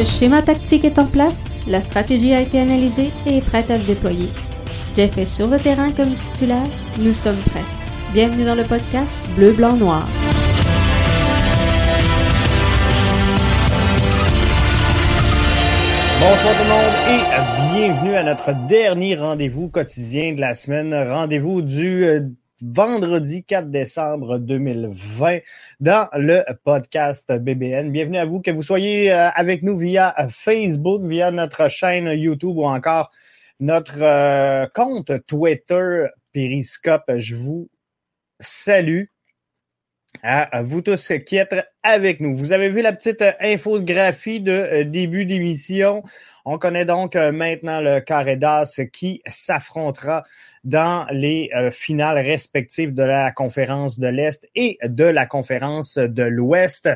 Le 0.00 0.06
schéma 0.06 0.40
tactique 0.40 0.86
est 0.86 0.98
en 0.98 1.04
place, 1.04 1.36
la 1.68 1.82
stratégie 1.82 2.32
a 2.32 2.40
été 2.40 2.58
analysée 2.58 3.10
et 3.26 3.36
est 3.36 3.46
prête 3.46 3.70
à 3.70 3.78
se 3.78 3.84
déployer. 3.84 4.30
Jeff 4.96 5.18
est 5.18 5.26
sur 5.26 5.46
le 5.46 5.58
terrain 5.58 5.92
comme 5.92 6.14
titulaire, 6.14 6.64
nous 6.98 7.12
sommes 7.12 7.36
prêts. 7.36 7.66
Bienvenue 8.14 8.46
dans 8.46 8.54
le 8.54 8.62
podcast 8.62 9.10
Bleu, 9.36 9.52
Blanc, 9.52 9.76
Noir. 9.76 10.08
Bonsoir 16.18 16.54
tout 16.54 16.64
le 16.64 16.70
monde 16.70 16.96
et 17.10 17.74
bienvenue 17.74 18.14
à 18.14 18.22
notre 18.22 18.54
dernier 18.68 19.16
rendez-vous 19.16 19.68
quotidien 19.68 20.32
de 20.32 20.40
la 20.40 20.54
semaine. 20.54 20.94
Rendez-vous 20.94 21.60
du 21.60 22.04
euh, 22.06 22.20
vendredi 22.62 23.44
4 23.44 23.70
décembre 23.70 24.38
2020 24.38 25.38
dans 25.80 26.08
le 26.14 26.42
podcast 26.64 27.32
BBN. 27.32 27.90
Bienvenue 27.90 28.18
à 28.18 28.24
vous, 28.24 28.40
que 28.40 28.50
vous 28.50 28.62
soyez 28.62 29.12
euh, 29.12 29.30
avec 29.30 29.62
nous 29.62 29.78
via 29.78 30.14
Facebook, 30.28 31.02
via 31.04 31.30
notre 31.30 31.68
chaîne 31.68 32.08
YouTube 32.08 32.56
ou 32.56 32.64
encore 32.64 33.10
notre 33.60 34.02
euh, 34.02 34.66
compte 34.74 35.12
Twitter 35.26 36.06
Periscope. 36.32 37.10
Je 37.16 37.34
vous 37.34 37.70
salue 38.40 39.04
à 40.22 40.62
vous 40.62 40.82
tous 40.82 41.12
qui 41.26 41.36
êtes 41.36 41.54
avec 41.82 42.20
nous. 42.20 42.36
Vous 42.36 42.52
avez 42.52 42.68
vu 42.68 42.82
la 42.82 42.92
petite 42.92 43.24
infographie 43.40 44.40
de 44.40 44.52
euh, 44.52 44.84
début 44.84 45.24
d'émission? 45.24 46.02
On 46.52 46.58
connaît 46.58 46.84
donc 46.84 47.14
euh, 47.14 47.30
maintenant 47.30 47.80
le 47.80 48.00
carré 48.00 48.34
d'as 48.34 48.80
qui 48.92 49.22
s'affrontera 49.24 50.24
dans 50.64 51.06
les 51.12 51.48
euh, 51.54 51.70
finales 51.70 52.18
respectives 52.18 52.92
de 52.92 53.04
la 53.04 53.30
conférence 53.30 54.00
de 54.00 54.08
l'Est 54.08 54.48
et 54.56 54.76
de 54.82 55.04
la 55.04 55.26
conférence 55.26 55.96
de 55.96 56.24
l'Ouest 56.24 56.90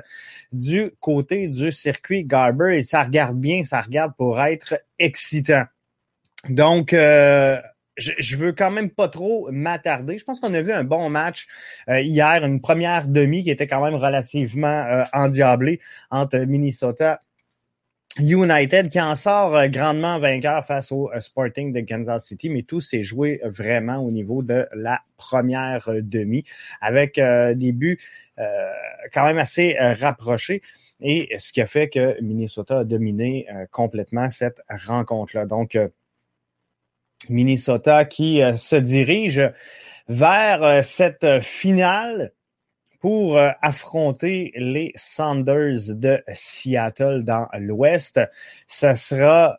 du 0.50 0.91
côté 1.00 1.47
du 1.47 1.70
circuit 1.70 2.25
Garber. 2.25 2.78
Et 2.78 2.82
ça 2.82 3.05
regarde 3.05 3.38
bien, 3.38 3.62
ça 3.62 3.80
regarde 3.80 4.14
pour 4.19 4.42
être 4.42 4.75
excitant. 4.98 5.66
Donc, 6.48 6.92
je, 7.97 8.12
je, 8.19 8.36
veux 8.36 8.52
quand 8.52 8.70
même 8.70 8.91
pas 8.91 9.08
trop 9.08 9.48
m'attarder. 9.50 10.19
Je 10.19 10.25
pense 10.25 10.41
qu'on 10.41 10.55
a 10.55 10.62
vu 10.62 10.72
un 10.72 10.84
bon 10.84 11.08
match 11.10 11.47
euh, 11.88 12.00
hier, 12.00 12.44
une 12.44 12.60
première 12.60 13.08
demi 13.08 13.44
qui 13.44 13.50
était 13.50 13.66
quand 13.66 13.84
même 13.84 13.94
relativement 13.94 14.66
euh, 14.66 15.05
endiablée 15.12 15.80
entre 16.10 16.38
Minnesota 16.38 17.20
United 18.18 18.90
qui 18.90 19.00
en 19.00 19.16
sort 19.16 19.56
euh, 19.56 19.68
grandement 19.68 20.18
vainqueur 20.18 20.64
face 20.64 20.92
au 20.92 21.10
Sporting 21.18 21.72
de 21.72 21.80
Kansas 21.80 22.26
City, 22.26 22.48
mais 22.48 22.62
tout 22.62 22.80
s'est 22.80 23.04
joué 23.04 23.40
vraiment 23.44 23.98
au 23.98 24.10
niveau 24.10 24.42
de 24.42 24.66
la 24.74 25.00
première 25.16 25.88
demi 25.88 26.44
avec 26.80 27.16
des 27.16 27.72
buts 27.72 27.98
quand 28.36 29.24
même 29.24 29.38
assez 29.38 29.76
rapprochés 29.78 30.60
et 31.00 31.36
ce 31.38 31.52
qui 31.52 31.60
a 31.60 31.66
fait 31.66 31.88
que 31.88 32.20
Minnesota 32.20 32.80
a 32.80 32.84
dominé 32.84 33.46
complètement 33.70 34.28
cette 34.28 34.60
rencontre-là. 34.68 35.46
Donc, 35.46 35.76
Minnesota 37.28 38.04
qui 38.04 38.42
euh, 38.42 38.56
se 38.56 38.76
dirige 38.76 39.42
vers 40.08 40.62
euh, 40.62 40.82
cette 40.82 41.40
finale 41.40 42.32
pour 43.05 43.36
euh, 43.36 43.50
affronter 43.60 44.50
les 44.56 44.91
Sanders 44.97 45.94
de 45.94 46.22
Seattle 46.33 47.22
dans 47.22 47.48
l'Ouest. 47.58 48.19
Ce 48.66 48.94
sera 48.94 49.58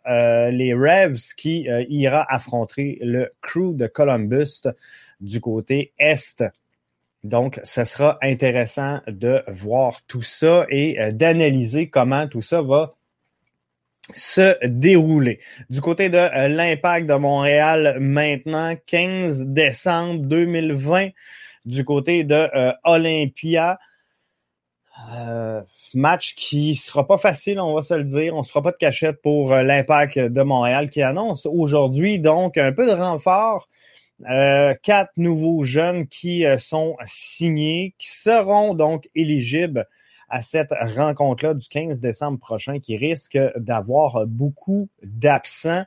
les 0.49 0.73
Revs 0.73 1.35
qui 1.37 1.67
ira 1.89 2.25
affronter 2.27 2.97
le 3.03 3.33
Crew 3.41 3.75
de 3.75 3.85
Columbus 3.85 4.63
du 5.21 5.41
côté 5.41 5.93
Est. 5.99 6.43
Donc, 7.23 7.59
ce 7.63 7.83
sera 7.83 8.17
intéressant 8.23 9.01
de 9.05 9.43
voir 9.47 10.01
tout 10.07 10.23
ça 10.23 10.65
et 10.69 11.11
d'analyser 11.11 11.87
comment 11.87 12.27
tout 12.27 12.41
ça 12.41 12.63
va 12.63 12.95
se 14.13 14.55
dérouler. 14.65 15.39
Du 15.69 15.81
côté 15.81 16.09
de 16.09 16.17
euh, 16.17 16.47
l'impact 16.47 17.07
de 17.07 17.15
Montréal 17.15 17.97
maintenant, 17.99 18.75
15 18.85 19.47
décembre 19.47 20.25
2020, 20.25 21.09
du 21.65 21.85
côté 21.85 22.23
de 22.23 22.49
euh, 22.55 22.73
Olympia. 22.83 23.79
Euh, 25.13 25.61
match 25.93 26.35
qui 26.35 26.73
sera 26.75 27.05
pas 27.05 27.17
facile, 27.17 27.59
on 27.59 27.73
va 27.73 27.81
se 27.81 27.93
le 27.93 28.05
dire. 28.05 28.33
On 28.35 28.43
se 28.43 28.51
fera 28.51 28.61
pas 28.61 28.71
de 28.71 28.77
cachette 28.77 29.21
pour 29.21 29.53
l'impact 29.53 30.17
de 30.17 30.41
Montréal 30.41 30.89
qui 30.89 31.01
annonce 31.01 31.45
aujourd'hui 31.45 32.19
donc 32.19 32.57
un 32.57 32.71
peu 32.71 32.87
de 32.87 32.93
renfort. 32.93 33.67
quatre 34.19 35.11
nouveaux 35.17 35.63
jeunes 35.63 36.07
qui 36.07 36.45
sont 36.57 36.95
signés, 37.05 37.93
qui 37.97 38.09
seront 38.09 38.73
donc 38.73 39.09
éligibles 39.15 39.85
à 40.29 40.41
cette 40.41 40.73
rencontre-là 40.79 41.53
du 41.53 41.67
15 41.67 41.99
décembre 41.99 42.39
prochain 42.39 42.79
qui 42.79 42.97
risque 42.97 43.37
d'avoir 43.57 44.25
beaucoup 44.27 44.89
d'absents. 45.03 45.85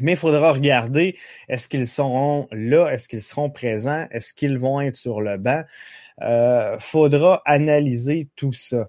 Mais 0.00 0.12
il 0.12 0.18
faudra 0.18 0.52
regarder, 0.52 1.16
est-ce 1.48 1.68
qu'ils 1.68 1.86
seront 1.86 2.48
là, 2.52 2.88
est-ce 2.88 3.08
qu'ils 3.08 3.22
seront 3.22 3.50
présents, 3.50 4.06
est-ce 4.10 4.34
qu'ils 4.34 4.58
vont 4.58 4.80
être 4.80 4.94
sur 4.94 5.20
le 5.20 5.36
banc. 5.38 5.62
Euh, 6.22 6.78
faudra 6.78 7.42
analyser 7.44 8.28
tout 8.36 8.52
ça. 8.52 8.88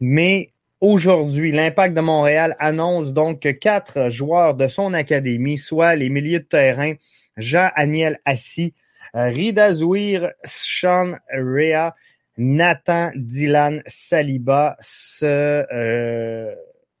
Mais 0.00 0.50
aujourd'hui, 0.80 1.50
l'Impact 1.50 1.96
de 1.96 2.00
Montréal 2.00 2.56
annonce 2.60 3.12
donc 3.12 3.40
que 3.40 3.48
quatre 3.48 4.10
joueurs 4.10 4.54
de 4.54 4.68
son 4.68 4.94
académie, 4.94 5.58
soit 5.58 5.96
les 5.96 6.08
milieux 6.08 6.40
de 6.40 6.44
terrain 6.44 6.94
Jean-Aniel 7.36 8.20
Assis, 8.24 8.74
euh, 9.14 9.28
Rida 9.28 9.72
Zouir, 9.72 10.32
Sean 10.44 11.14
Rea 11.32 11.94
Nathan 12.38 13.10
Dylan 13.16 13.82
Saliba 13.86 14.76
se 14.80 15.24
euh, 15.72 16.54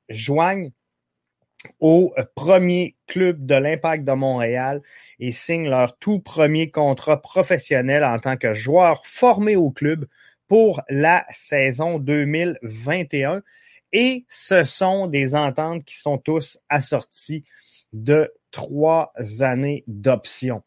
joignent 0.08 0.72
au 1.80 2.14
premier 2.34 2.96
club 3.06 3.46
de 3.46 3.54
l'Impact 3.54 4.04
de 4.04 4.12
Montréal 4.12 4.82
et 5.20 5.30
signent 5.30 5.68
leur 5.68 5.96
tout 5.98 6.20
premier 6.20 6.70
contrat 6.70 7.20
professionnel 7.20 8.04
en 8.04 8.18
tant 8.18 8.36
que 8.36 8.54
joueur 8.54 9.04
formé 9.06 9.56
au 9.56 9.70
club 9.70 10.06
pour 10.46 10.82
la 10.88 11.24
saison 11.30 11.98
2021. 11.98 13.42
Et 13.92 14.24
ce 14.28 14.64
sont 14.64 15.06
des 15.06 15.34
ententes 15.34 15.84
qui 15.84 15.96
sont 15.96 16.18
tous 16.18 16.58
assorties 16.68 17.44
de 17.92 18.32
trois 18.50 19.12
années 19.40 19.84
d'option. 19.86 20.62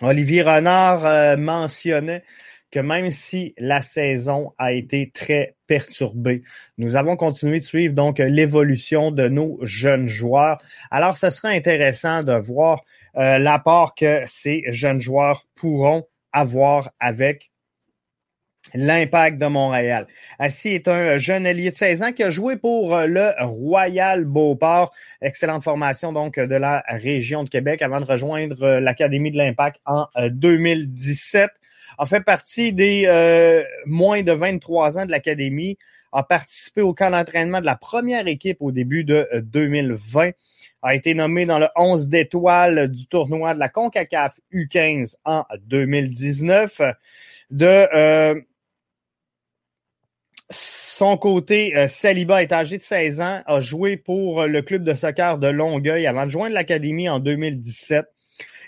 Olivier 0.00 0.42
Renard 0.42 1.06
euh, 1.06 1.36
mentionnait 1.36 2.22
que 2.70 2.80
même 2.80 3.10
si 3.10 3.54
la 3.58 3.82
saison 3.82 4.52
a 4.58 4.72
été 4.72 5.10
très 5.10 5.56
perturbée, 5.66 6.42
nous 6.76 6.96
avons 6.96 7.16
continué 7.16 7.58
de 7.58 7.64
suivre 7.64 7.94
donc 7.94 8.18
l'évolution 8.18 9.10
de 9.10 9.28
nos 9.28 9.58
jeunes 9.62 10.06
joueurs. 10.06 10.58
Alors, 10.90 11.16
ce 11.16 11.30
sera 11.30 11.48
intéressant 11.48 12.22
de 12.22 12.34
voir 12.34 12.82
euh, 13.16 13.38
l'apport 13.38 13.94
que 13.94 14.22
ces 14.26 14.62
jeunes 14.68 15.00
joueurs 15.00 15.44
pourront 15.54 16.06
avoir 16.32 16.90
avec 17.00 17.50
l'impact 18.74 19.38
de 19.38 19.46
Montréal. 19.46 20.06
Assis 20.38 20.70
est 20.70 20.88
un 20.88 21.16
jeune 21.16 21.46
allié 21.46 21.70
de 21.70 21.74
16 21.74 22.02
ans 22.02 22.12
qui 22.12 22.22
a 22.22 22.30
joué 22.30 22.56
pour 22.56 22.96
le 22.96 23.32
Royal 23.40 24.26
Beauport. 24.26 24.92
Excellente 25.22 25.64
formation 25.64 26.12
donc 26.12 26.38
de 26.38 26.54
la 26.54 26.84
région 26.88 27.44
de 27.44 27.48
Québec 27.48 27.80
avant 27.80 28.00
de 28.00 28.04
rejoindre 28.04 28.78
l'Académie 28.78 29.30
de 29.30 29.38
l'impact 29.38 29.80
en 29.86 30.06
2017 30.30 31.50
a 31.98 32.06
fait 32.06 32.20
partie 32.20 32.72
des 32.72 33.04
euh, 33.06 33.64
moins 33.84 34.22
de 34.22 34.32
23 34.32 34.98
ans 34.98 35.06
de 35.06 35.10
l'Académie, 35.10 35.76
a 36.12 36.22
participé 36.22 36.80
au 36.80 36.94
camp 36.94 37.10
d'entraînement 37.10 37.60
de 37.60 37.66
la 37.66 37.76
première 37.76 38.26
équipe 38.28 38.58
au 38.60 38.70
début 38.72 39.04
de 39.04 39.28
2020, 39.42 40.28
euh, 40.28 40.32
a 40.82 40.94
été 40.94 41.14
nommé 41.14 41.44
dans 41.44 41.58
le 41.58 41.68
11 41.76 42.08
d'étoiles 42.08 42.88
du 42.88 43.06
tournoi 43.08 43.52
de 43.52 43.58
la 43.58 43.68
CONCACAF 43.68 44.38
U15 44.52 45.16
en 45.24 45.44
2019. 45.66 46.80
De 47.50 47.66
euh, 47.66 48.40
son 50.50 51.16
côté, 51.16 51.74
Saliba 51.88 52.42
est 52.42 52.52
âgé 52.52 52.78
de 52.78 52.82
16 52.82 53.20
ans, 53.20 53.42
a 53.44 53.60
joué 53.60 53.96
pour 53.96 54.46
le 54.46 54.62
club 54.62 54.84
de 54.84 54.94
soccer 54.94 55.38
de 55.38 55.48
Longueuil 55.48 56.06
avant 56.06 56.24
de 56.24 56.30
joindre 56.30 56.54
l'Académie 56.54 57.08
en 57.08 57.18
2017. 57.18 58.06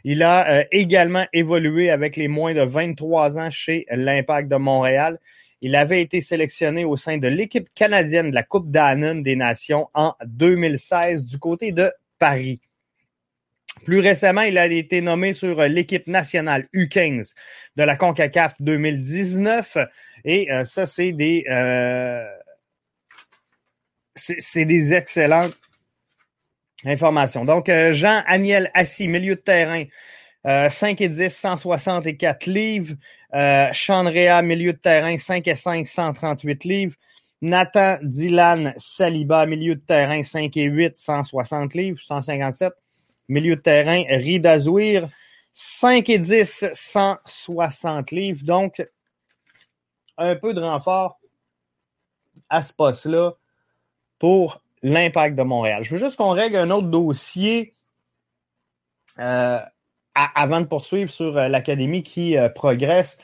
Il 0.05 0.23
a 0.23 0.49
euh, 0.49 0.65
également 0.73 1.27
évolué 1.33 1.91
avec 1.91 2.17
les 2.17 2.29
moins 2.29 2.55
de 2.55 2.63
23 2.63 3.39
ans 3.39 3.51
chez 3.51 3.87
l'Impact 3.91 4.49
de 4.49 4.57
Montréal. 4.57 5.19
Il 5.61 5.77
avait 5.77 6.01
été 6.01 6.21
sélectionné 6.21 6.85
au 6.85 6.97
sein 6.97 7.19
de 7.19 7.29
l'équipe 7.29 7.69
canadienne 7.75 8.31
de 8.31 8.35
la 8.35 8.43
Coupe 8.43 8.71
d'Annon 8.71 9.17
des 9.17 9.37
Nations 9.37 9.89
en 9.95 10.15
2016 10.25 11.25
du 11.25 11.39
côté 11.39 11.73
de 11.73 11.93
Paris. 12.19 12.61
Plus 13.85 14.01
récemment, 14.01 14.43
il 14.43 14.59
a 14.59 14.67
été 14.67 15.01
nommé 15.01 15.33
sur 15.33 15.63
l'équipe 15.63 16.07
nationale 16.07 16.69
U15 16.75 17.35
de 17.77 17.83
la 17.83 17.97
CONCACAF 17.97 18.61
2019. 18.61 19.79
Et 20.25 20.51
euh, 20.53 20.65
ça, 20.65 20.87
c'est 20.87 21.13
des, 21.13 21.45
euh, 21.51 22.25
c'est 24.15 24.65
des 24.65 24.93
excellentes 24.93 25.57
Information. 26.85 27.45
Donc, 27.45 27.69
euh, 27.69 27.93
Jean-Aniel 27.93 28.71
Assis, 28.73 29.09
milieu 29.09 29.35
de 29.35 29.41
terrain, 29.41 29.85
5 30.45 31.01
euh, 31.01 31.05
et 31.05 31.09
10, 31.09 31.29
164 31.29 32.47
livres. 32.47 32.95
Euh, 33.35 33.69
Chandrea, 33.73 34.41
milieu 34.43 34.73
de 34.73 34.79
terrain, 34.79 35.17
5 35.19 35.47
et 35.47 35.55
5, 35.55 35.87
138 35.87 36.65
livres. 36.65 36.97
Nathan 37.43 37.99
Dylan 38.03 38.75
Saliba, 38.77 39.47
milieu 39.47 39.75
de 39.75 39.81
terrain 39.81 40.23
5 40.23 40.57
et 40.57 40.65
8, 40.65 40.97
160 40.97 41.75
livres, 41.75 42.01
157. 42.01 42.73
Milieu 43.29 43.57
de 43.57 43.61
terrain, 43.61 44.03
Rida 44.09 44.59
Zouir, 44.59 45.09
5 45.53 46.09
et 46.09 46.19
10, 46.19 46.67
160 46.73 48.11
livres. 48.11 48.45
Donc, 48.45 48.83
un 50.17 50.37
peu 50.37 50.55
de 50.55 50.61
renfort 50.61 51.19
à 52.49 52.63
ce 52.63 52.73
poste-là 52.73 53.33
pour 54.19 54.63
l'impact 54.83 55.37
de 55.37 55.43
Montréal. 55.43 55.83
Je 55.83 55.95
veux 55.95 55.99
juste 55.99 56.17
qu'on 56.17 56.31
règle 56.31 56.57
un 56.57 56.71
autre 56.71 56.89
dossier 56.89 57.75
euh, 59.19 59.59
avant 60.15 60.61
de 60.61 60.67
poursuivre 60.67 61.11
sur 61.11 61.37
euh, 61.37 61.49
l'académie 61.49 62.03
qui 62.03 62.37
euh, 62.37 62.49
progresse. 62.49 63.19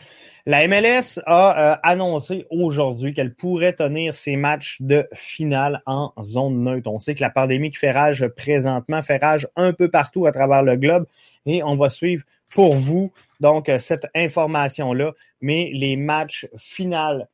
La 0.48 0.68
MLS 0.68 1.20
a 1.26 1.72
annoncé 1.82 2.46
aujourd'hui 2.50 3.12
qu'elle 3.12 3.34
pourrait 3.34 3.72
tenir 3.72 4.14
ses 4.14 4.36
matchs 4.36 4.80
de 4.80 5.08
finale 5.12 5.82
en 5.86 6.12
zone 6.22 6.62
neutre. 6.62 6.88
On 6.88 7.00
sait 7.00 7.16
que 7.16 7.20
la 7.20 7.30
pandémie 7.30 7.70
qui 7.70 7.78
fait 7.78 7.90
rage 7.90 8.24
présentement 8.28 9.02
fait 9.02 9.16
rage 9.16 9.48
un 9.56 9.72
peu 9.72 9.90
partout 9.90 10.24
à 10.24 10.30
travers 10.30 10.62
le 10.62 10.76
globe 10.76 11.06
et 11.46 11.64
on 11.64 11.74
va 11.74 11.90
suivre 11.90 12.22
pour 12.54 12.76
vous 12.76 13.12
donc 13.40 13.68
cette 13.80 14.06
information-là. 14.14 15.14
Mais 15.40 15.72
les 15.74 15.96
matchs 15.96 16.46
finales 16.56 17.26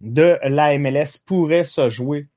de 0.00 0.38
la 0.44 0.78
MLS 0.78 1.18
pourraient 1.26 1.64
se 1.64 1.88
jouer 1.88 2.28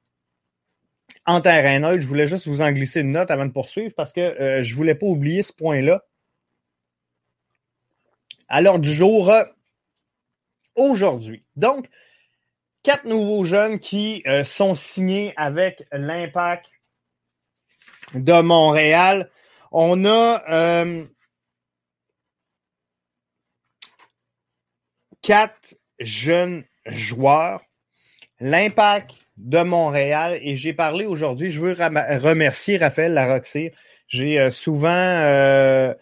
en 1.25 1.41
terrain 1.41 1.79
neutre. 1.79 2.01
Je 2.01 2.07
voulais 2.07 2.27
juste 2.27 2.47
vous 2.47 2.61
en 2.61 2.71
glisser 2.71 3.01
une 3.01 3.11
note 3.11 3.31
avant 3.31 3.45
de 3.45 3.51
poursuivre 3.51 3.93
parce 3.95 4.13
que 4.13 4.21
euh, 4.21 4.63
je 4.63 4.75
voulais 4.75 4.95
pas 4.95 5.05
oublier 5.05 5.41
ce 5.43 5.53
point-là. 5.53 6.03
Alors 8.47 8.79
du 8.79 8.93
jour, 8.93 9.31
aujourd'hui. 10.77 11.43
Donc, 11.55 11.87
quatre 12.83 13.05
nouveaux 13.05 13.43
jeunes 13.43 13.79
qui 13.79 14.23
euh, 14.25 14.43
sont 14.43 14.75
signés 14.75 15.33
avec 15.35 15.85
l'impact 15.91 16.71
de 18.13 18.41
Montréal. 18.41 19.29
On 19.71 20.05
a 20.05 20.43
euh, 20.49 21.05
quatre 25.21 25.75
jeunes 25.99 26.63
joueurs. 26.85 27.61
L'impact 28.39 29.15
de 29.37 29.61
Montréal 29.61 30.39
et 30.41 30.55
j'ai 30.55 30.73
parlé 30.73 31.05
aujourd'hui, 31.05 31.49
je 31.49 31.59
veux 31.59 31.73
remercier 31.73 32.77
Raphaël 32.77 33.13
Larocque. 33.13 33.71
J'ai 34.07 34.39
euh, 34.39 34.49
souvent 34.49 35.93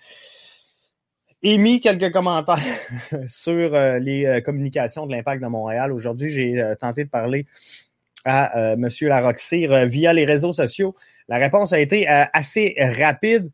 émis 1.45 1.79
quelques 1.79 2.11
commentaires 2.11 2.59
sur 3.27 3.75
euh, 3.75 3.99
les 3.99 4.25
euh, 4.25 4.41
communications 4.41 5.05
de 5.05 5.11
l'impact 5.11 5.41
de 5.41 5.47
Montréal. 5.47 5.91
Aujourd'hui, 5.91 6.31
j'ai 6.31 6.59
euh, 6.59 6.75
tenté 6.75 7.05
de 7.05 7.09
parler 7.09 7.45
à 8.25 8.73
M. 8.73 8.89
Larocque 9.01 9.39
via 9.87 10.11
les 10.11 10.25
réseaux 10.25 10.51
sociaux. 10.51 10.95
La 11.27 11.37
réponse 11.37 11.73
a 11.73 11.79
été 11.79 12.07
assez 12.07 12.75
rapide. 12.79 13.51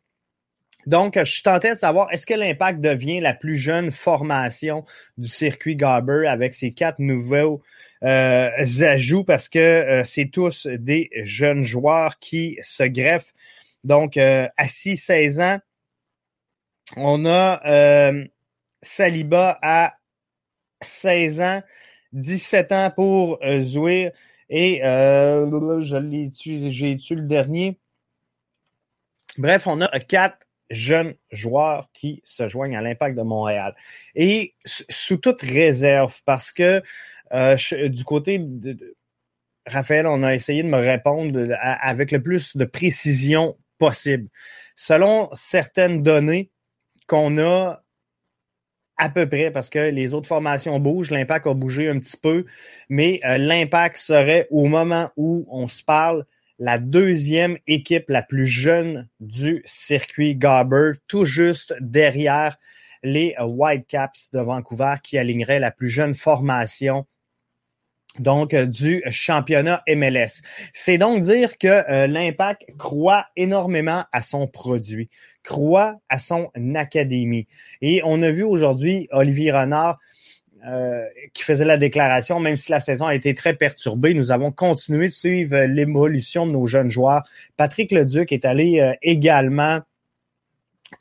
Donc, 0.86 1.20
je 1.20 1.26
suis 1.26 1.44
tenté 1.44 1.72
de 1.72 1.76
savoir, 1.76 2.08
est-ce 2.14 2.26
que 2.26 2.34
l'impact 2.34 2.80
devient 2.80 3.20
la 3.20 3.34
plus 3.34 3.58
jeune 3.58 3.92
formation 3.92 4.86
du 5.18 5.28
circuit 5.28 5.76
Garber 5.76 6.26
avec 6.26 6.54
ses 6.54 6.72
quatre 6.72 7.00
nouveaux 7.00 7.62
ajouts 8.02 9.24
parce 9.24 9.50
que 9.50 10.02
c'est 10.06 10.32
tous 10.32 10.68
des 10.68 11.10
jeunes 11.24 11.64
joueurs 11.64 12.20
qui 12.20 12.58
se 12.64 12.84
greffent. 12.84 13.34
Donc, 13.84 14.18
à 14.18 14.66
6-16 14.66 15.42
ans, 15.42 15.60
on 16.98 17.26
a 17.26 17.62
euh, 17.66 18.26
Saliba 18.82 19.58
à 19.62 19.94
16 20.82 21.42
ans, 21.42 21.64
17 22.14 22.72
ans 22.72 22.92
pour 22.94 23.40
euh, 23.44 23.62
Zouir 23.62 24.12
et 24.50 24.84
euh, 24.84 25.80
j'ai 25.82 26.98
tu 26.98 27.16
le 27.16 27.28
dernier? 27.28 27.80
Bref, 29.38 29.68
on 29.68 29.80
a 29.80 30.00
quatre 30.00 30.46
jeunes 30.72 31.14
joueurs 31.32 31.90
qui 31.94 32.22
se 32.24 32.48
joignent 32.48 32.78
à 32.78 32.82
l'impact 32.82 33.18
de 33.18 33.22
Montréal. 33.22 33.76
Et 34.16 34.56
sous 34.66 35.18
toute 35.18 35.42
réserve, 35.42 36.16
parce 36.26 36.52
que 36.52 36.82
euh, 37.34 37.56
du 37.90 38.04
côté 38.04 38.40
de, 38.40 38.96
Raphaël, 39.68 40.08
on 40.08 40.24
a 40.24 40.34
essayé 40.34 40.64
de 40.64 40.68
me 40.68 40.78
répondre 40.78 41.56
avec 41.62 42.12
le 42.12 42.22
plus 42.22 42.58
de 42.58 42.66
précision 42.66 43.58
possible. 43.78 44.30
Selon 44.76 45.30
certaines 45.34 46.04
données, 46.04 46.52
qu'on 47.08 47.38
a 47.40 47.84
à 48.98 49.10
peu 49.10 49.28
près, 49.28 49.50
parce 49.50 49.70
que 49.70 49.80
les 49.80 50.14
autres 50.14 50.28
formations 50.28 50.80
bougent, 50.80 51.10
l'impact 51.10 51.48
a 51.48 51.54
bougé 51.56 51.90
un 51.90 51.98
petit 52.00 52.18
peu, 52.18 52.46
mais 52.88 53.20
euh, 53.26 53.38
l'impact 53.38 53.98
serait 53.98 54.48
au 54.52 54.66
moment 54.66 55.10
où 55.18 55.48
on 55.50 55.68
se 55.68 55.84
parle 55.84 56.26
la 56.62 56.78
deuxième 56.78 57.58
équipe 57.66 58.08
la 58.08 58.22
plus 58.22 58.46
jeune 58.46 59.10
du 59.20 59.64
circuit 59.66 60.36
Garber, 60.36 60.92
tout 61.08 61.26
juste 61.26 61.74
derrière 61.82 62.60
les 63.02 63.36
Whitecaps 63.40 64.30
de 64.32 64.42
Vancouver 64.42 64.94
qui 65.02 65.18
aligneraient 65.18 65.60
la 65.60 65.72
plus 65.72 65.90
jeune 65.90 66.14
formation 66.14 67.08
donc 68.20 68.54
du 68.54 69.02
championnat 69.10 69.82
MLS. 69.88 70.44
C'est 70.72 71.00
donc 71.00 71.22
dire 71.22 71.58
que 71.58 71.68
euh, 71.68 72.06
l'impact 72.06 72.66
croit 72.78 73.26
énormément 73.36 74.04
à 74.12 74.22
son 74.22 74.46
produit, 74.46 75.10
croit 75.44 75.96
à 76.10 76.20
son 76.20 76.52
académie. 76.76 77.48
Et 77.82 78.02
on 78.04 78.22
a 78.22 78.30
vu 78.30 78.44
aujourd'hui 78.44 79.08
Olivier 79.12 79.52
Renard 79.52 79.98
euh, 80.68 81.06
qui 81.34 81.44
faisait 81.44 81.66
la 81.66 81.78
déclaration, 81.78 82.40
même 82.40 82.56
si 82.56 82.72
la 82.72 82.80
saison 82.80 83.08
a 83.08 83.16
été 83.16 83.34
très 83.34 83.54
perturbée, 83.54 84.14
nous 84.14 84.32
avons 84.32 84.52
continué 84.52 85.08
de 85.08 85.14
suivre 85.14 85.58
l'évolution 85.62 86.46
de 86.46 86.52
nos 86.52 86.68
jeunes 86.68 86.90
joueurs. 86.90 87.24
Patrick 87.58 87.92
Leduc 87.92 88.32
est 88.32 88.46
allé 88.46 88.96
également 89.02 89.80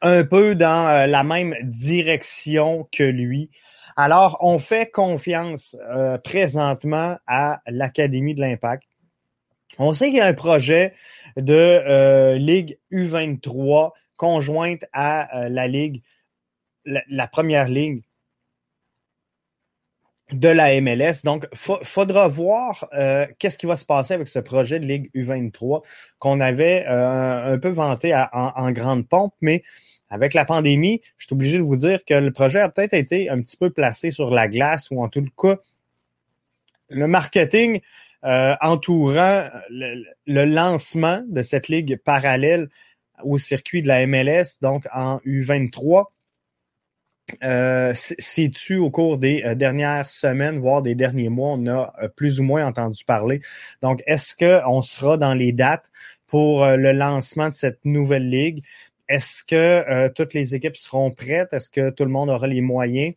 un 0.02 0.24
peu 0.24 0.54
dans 0.54 1.10
la 1.10 1.22
même 1.24 1.54
direction 1.62 2.88
que 2.92 3.02
lui. 3.02 3.50
Alors, 4.02 4.38
on 4.40 4.58
fait 4.58 4.90
confiance 4.90 5.76
euh, 5.90 6.16
présentement 6.16 7.18
à 7.26 7.60
l'Académie 7.66 8.34
de 8.34 8.40
l'Impact. 8.40 8.84
On 9.78 9.92
sait 9.92 10.06
qu'il 10.06 10.16
y 10.16 10.20
a 10.20 10.26
un 10.26 10.32
projet 10.32 10.94
de 11.36 11.52
euh, 11.54 12.34
Ligue 12.36 12.78
U23 12.92 13.90
conjointe 14.16 14.86
à 14.94 15.38
euh, 15.38 15.48
la 15.50 15.68
Ligue, 15.68 16.02
la, 16.86 17.26
première 17.26 17.68
ligue 17.68 18.02
de 20.32 20.48
la 20.48 20.80
MLS. 20.80 21.22
Donc, 21.24 21.46
faudra 21.54 22.28
voir 22.28 22.88
qu'est-ce 23.38 23.58
qui 23.58 23.66
va 23.66 23.76
se 23.76 23.84
passer 23.84 24.14
avec 24.14 24.28
ce 24.28 24.38
projet 24.38 24.80
de 24.80 24.86
Ligue 24.86 25.10
U23 25.14 25.82
qu'on 26.18 26.40
avait 26.40 26.84
un 26.86 27.58
peu 27.58 27.68
vanté 27.68 28.14
en, 28.14 28.28
en, 28.32 28.70
grande 28.72 29.08
pompe, 29.08 29.34
mais 29.40 29.62
avec 30.08 30.34
la 30.34 30.44
pandémie, 30.44 31.00
je 31.18 31.26
suis 31.26 31.34
obligé 31.34 31.58
de 31.58 31.62
vous 31.62 31.76
dire 31.76 32.04
que 32.04 32.14
le 32.14 32.32
projet 32.32 32.60
a 32.60 32.68
peut-être 32.68 32.94
été 32.94 33.30
un 33.30 33.40
petit 33.40 33.56
peu 33.56 33.70
placé 33.70 34.10
sur 34.10 34.30
la 34.30 34.48
glace 34.48 34.88
ou 34.90 35.02
en 35.02 35.08
tout 35.08 35.24
cas, 35.36 35.58
le 36.88 37.06
marketing 37.06 37.80
euh, 38.24 38.54
entourant 38.60 39.48
le, 39.70 40.44
lancement 40.44 41.22
de 41.26 41.40
cette 41.40 41.68
ligue 41.68 41.98
parallèle 42.04 42.68
au 43.24 43.38
circuit 43.38 43.80
de 43.80 43.88
la 43.88 44.06
MLS, 44.06 44.60
donc 44.60 44.86
en 44.92 45.18
U23, 45.24 46.06
euh, 47.42 47.92
c'est-tu 47.94 48.76
au 48.76 48.90
cours 48.90 49.18
des 49.18 49.42
euh, 49.44 49.54
dernières 49.54 50.08
semaines, 50.08 50.58
voire 50.58 50.82
des 50.82 50.94
derniers 50.94 51.28
mois, 51.28 51.52
on 51.52 51.66
a 51.66 51.92
euh, 52.02 52.08
plus 52.08 52.40
ou 52.40 52.42
moins 52.42 52.66
entendu 52.66 53.04
parler. 53.04 53.40
Donc, 53.82 54.02
est-ce 54.06 54.34
qu'on 54.36 54.82
sera 54.82 55.16
dans 55.16 55.34
les 55.34 55.52
dates 55.52 55.90
pour 56.26 56.64
le 56.64 56.92
lancement 56.92 57.48
de 57.48 57.54
cette 57.54 57.84
nouvelle 57.84 58.28
ligue? 58.28 58.62
Est-ce 59.10 59.42
que 59.42 59.56
euh, 59.56 60.08
toutes 60.08 60.34
les 60.34 60.54
équipes 60.54 60.76
seront 60.76 61.10
prêtes? 61.10 61.52
Est-ce 61.52 61.68
que 61.68 61.90
tout 61.90 62.04
le 62.04 62.10
monde 62.10 62.30
aura 62.30 62.46
les 62.46 62.60
moyens? 62.60 63.14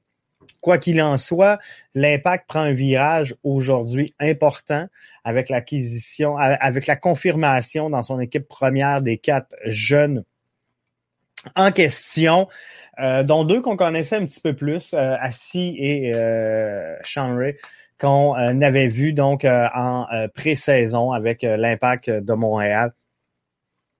Quoi 0.59 0.79
qu'il 0.79 0.99
en 1.01 1.17
soit, 1.17 1.59
l'impact 1.93 2.47
prend 2.47 2.61
un 2.61 2.73
virage 2.73 3.35
aujourd'hui 3.43 4.13
important 4.19 4.87
avec 5.23 5.49
l'acquisition, 5.49 6.35
avec 6.35 6.87
la 6.87 6.95
confirmation 6.95 7.91
dans 7.91 8.01
son 8.01 8.19
équipe 8.19 8.47
première 8.47 9.01
des 9.03 9.17
quatre 9.19 9.55
jeunes 9.65 10.23
en 11.55 11.71
question, 11.71 12.47
euh, 12.99 13.23
dont 13.23 13.43
deux 13.43 13.61
qu'on 13.61 13.77
connaissait 13.77 14.17
un 14.17 14.25
petit 14.25 14.41
peu 14.41 14.55
plus, 14.55 14.93
euh, 14.93 15.15
Assis 15.19 15.75
et 15.77 16.13
euh, 16.15 16.95
qu'on 17.99 18.33
avait 18.33 18.87
vu 18.87 19.13
donc 19.13 19.45
en 19.45 20.05
pré-saison 20.33 21.11
avec 21.11 21.43
l'impact 21.43 22.09
de 22.09 22.33
Montréal 22.33 22.93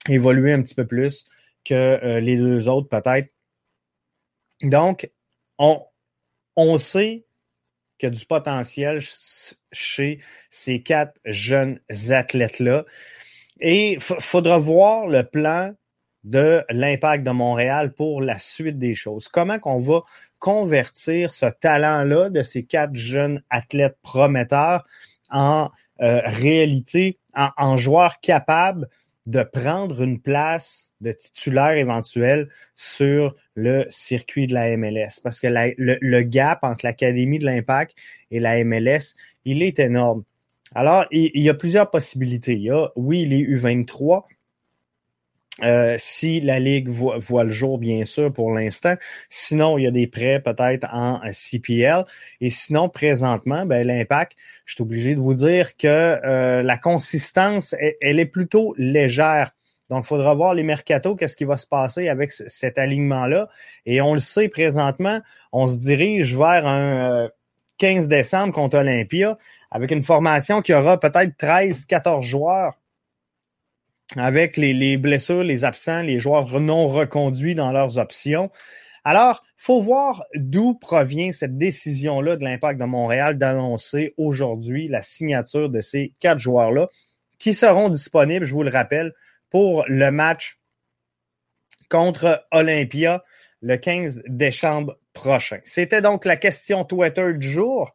évoluer 0.09 0.53
un 0.53 0.61
petit 0.61 0.75
peu 0.75 0.85
plus 0.85 1.25
que 1.63 1.73
euh, 1.73 2.19
les 2.19 2.37
deux 2.37 2.67
autres, 2.67 2.89
peut-être. 2.89 3.29
Donc, 4.61 5.09
on, 5.57 5.83
on 6.55 6.77
sait 6.77 7.25
qu'il 7.97 8.07
y 8.07 8.11
a 8.11 8.15
du 8.15 8.25
potentiel 8.25 8.99
chez 9.71 10.19
ces 10.49 10.83
quatre 10.83 11.17
jeunes 11.25 11.79
athlètes-là. 12.09 12.85
Et 13.59 13.97
faudra 13.99 14.57
voir 14.57 15.07
le 15.07 15.23
plan 15.23 15.73
de 16.23 16.63
l'impact 16.69 17.25
de 17.25 17.31
Montréal 17.31 17.93
pour 17.93 18.21
la 18.21 18.39
suite 18.39 18.79
des 18.79 18.95
choses. 18.95 19.27
Comment 19.27 19.59
qu'on 19.59 19.79
va 19.79 20.01
convertir 20.39 21.33
ce 21.33 21.45
talent-là 21.45 22.29
de 22.29 22.41
ces 22.41 22.63
quatre 22.63 22.95
jeunes 22.95 23.41
athlètes 23.49 23.97
prometteurs 24.01 24.85
en 25.29 25.69
euh, 26.01 26.21
réalité 26.25 27.17
en, 27.35 27.49
en 27.57 27.77
joueur 27.77 28.19
capable 28.19 28.87
de 29.25 29.43
prendre 29.43 30.01
une 30.01 30.19
place 30.19 30.93
de 31.01 31.11
titulaire 31.11 31.77
éventuel 31.77 32.49
sur 32.75 33.35
le 33.55 33.85
circuit 33.89 34.47
de 34.47 34.53
la 34.53 34.75
MLS. 34.75 35.21
Parce 35.23 35.39
que 35.39 35.47
le, 35.47 36.21
gap 36.21 36.59
entre 36.63 36.85
l'Académie 36.85 37.39
de 37.39 37.45
l'Impact 37.45 37.95
et 38.31 38.39
la 38.39 38.63
MLS, 38.63 39.15
il 39.45 39.61
est 39.61 39.79
énorme. 39.79 40.23
Alors, 40.75 41.05
il, 41.11 41.31
il, 41.33 41.43
y 41.43 41.49
a 41.49 41.53
plusieurs 41.53 41.89
possibilités. 41.89 42.53
Il 42.53 42.63
y 42.63 42.71
a, 42.71 42.89
oui, 42.95 43.25
les 43.25 43.43
U23, 43.43 44.23
euh, 45.61 45.95
si 45.99 46.41
la 46.41 46.59
Ligue 46.59 46.89
voit, 46.89 47.17
voit, 47.19 47.43
le 47.43 47.51
jour, 47.51 47.77
bien 47.77 48.05
sûr, 48.05 48.33
pour 48.33 48.51
l'instant. 48.51 48.95
Sinon, 49.29 49.77
il 49.77 49.83
y 49.83 49.87
a 49.87 49.91
des 49.91 50.07
prêts 50.07 50.41
peut-être 50.41 50.87
en 50.91 51.21
CPL. 51.31 52.05
Et 52.41 52.49
sinon, 52.49 52.89
présentement, 52.89 53.65
ben, 53.65 53.85
l'impact, 53.85 54.33
je 54.65 54.73
suis 54.73 54.81
obligé 54.81 55.13
de 55.13 55.19
vous 55.19 55.35
dire 55.35 55.77
que 55.77 55.87
euh, 55.87 56.63
la 56.63 56.77
consistance, 56.77 57.75
elle, 57.79 57.93
elle, 58.01 58.19
est 58.19 58.25
plutôt 58.25 58.73
légère. 58.77 59.51
Donc, 59.89 60.05
il 60.05 60.07
faudra 60.07 60.33
voir 60.33 60.55
les 60.55 60.63
mercatos, 60.63 61.15
qu'est-ce 61.15 61.35
qui 61.35 61.45
va 61.45 61.57
se 61.57 61.67
passer 61.67 62.09
avec 62.09 62.31
cet 62.31 62.79
alignement-là. 62.79 63.47
Et 63.85 64.01
on 64.01 64.13
le 64.13 64.19
sait 64.19 64.49
présentement, 64.49 65.21
on 65.51 65.67
se 65.67 65.77
dirige 65.77 66.35
vers 66.35 66.65
un 66.65 67.29
15 67.77 68.05
euh, 68.05 68.07
décembre 68.07 68.53
contre 68.53 68.79
Olympia 68.79 69.37
avec 69.69 69.91
une 69.91 70.03
formation 70.03 70.61
qui 70.63 70.73
aura 70.73 70.99
peut-être 70.99 71.37
13-14 71.37 72.23
joueurs 72.23 72.73
avec 74.15 74.57
les, 74.57 74.73
les, 74.73 74.97
blessures, 74.97 75.43
les 75.43 75.65
absents, 75.65 76.01
les 76.01 76.19
joueurs 76.19 76.59
non 76.59 76.87
reconduits 76.87 77.55
dans 77.55 77.71
leurs 77.71 77.97
options. 77.97 78.51
Alors, 79.05 79.43
faut 79.57 79.81
voir 79.81 80.23
d'où 80.35 80.75
provient 80.75 81.31
cette 81.31 81.57
décision-là 81.57 82.37
de 82.37 82.43
l'Impact 82.43 82.79
de 82.79 82.85
Montréal 82.85 83.37
d'annoncer 83.37 84.13
aujourd'hui 84.17 84.87
la 84.87 85.01
signature 85.01 85.69
de 85.69 85.81
ces 85.81 86.13
quatre 86.19 86.39
joueurs-là 86.39 86.87
qui 87.39 87.53
seront 87.53 87.89
disponibles, 87.89 88.45
je 88.45 88.53
vous 88.53 88.63
le 88.63 88.69
rappelle, 88.69 89.13
pour 89.49 89.83
le 89.87 90.11
match 90.11 90.57
contre 91.89 92.45
Olympia 92.51 93.23
le 93.61 93.77
15 93.77 94.23
décembre 94.27 94.97
prochain. 95.13 95.59
C'était 95.63 96.01
donc 96.01 96.25
la 96.25 96.37
question 96.37 96.85
Twitter 96.85 97.33
du 97.33 97.51
jour. 97.51 97.91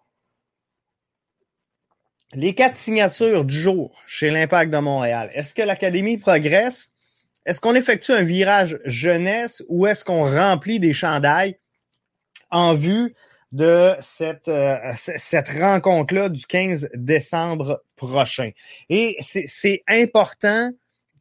Les 2.34 2.54
quatre 2.54 2.76
signatures 2.76 3.44
du 3.44 3.58
jour 3.58 4.02
chez 4.06 4.28
l'Impact 4.28 4.70
de 4.70 4.78
Montréal. 4.78 5.30
Est-ce 5.32 5.54
que 5.54 5.62
l'Académie 5.62 6.18
progresse? 6.18 6.90
Est-ce 7.46 7.58
qu'on 7.60 7.74
effectue 7.74 8.12
un 8.12 8.22
virage 8.22 8.78
jeunesse 8.84 9.62
ou 9.68 9.86
est-ce 9.86 10.04
qu'on 10.04 10.24
remplit 10.24 10.78
des 10.78 10.92
chandails 10.92 11.58
en 12.50 12.74
vue 12.74 13.14
de 13.52 13.94
cette, 14.00 14.48
euh, 14.48 14.92
rencontre-là 15.58 16.28
du 16.28 16.44
15 16.44 16.90
décembre 16.92 17.82
prochain? 17.96 18.50
Et 18.90 19.16
c'est 19.20 19.82
important 19.88 20.70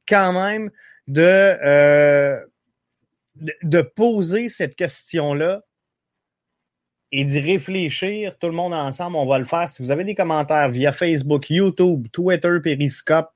quand 0.06 0.34
même 0.34 0.70
de, 1.08 1.22
euh, 1.22 2.38
de 3.64 3.82
poser 3.82 4.50
cette 4.50 4.76
question-là 4.76 5.62
et 7.12 7.24
d'y 7.24 7.40
réfléchir 7.40 8.36
tout 8.40 8.48
le 8.48 8.54
monde 8.54 8.74
ensemble. 8.74 9.16
On 9.16 9.26
va 9.26 9.38
le 9.38 9.46
faire. 9.46 9.70
Si 9.70 9.82
vous 9.82 9.92
avez 9.92 10.04
des 10.04 10.16
commentaires 10.16 10.68
via 10.70 10.92
Facebook, 10.92 11.50
YouTube, 11.50 12.08
Twitter, 12.12 12.58
Periscope, 12.62 13.30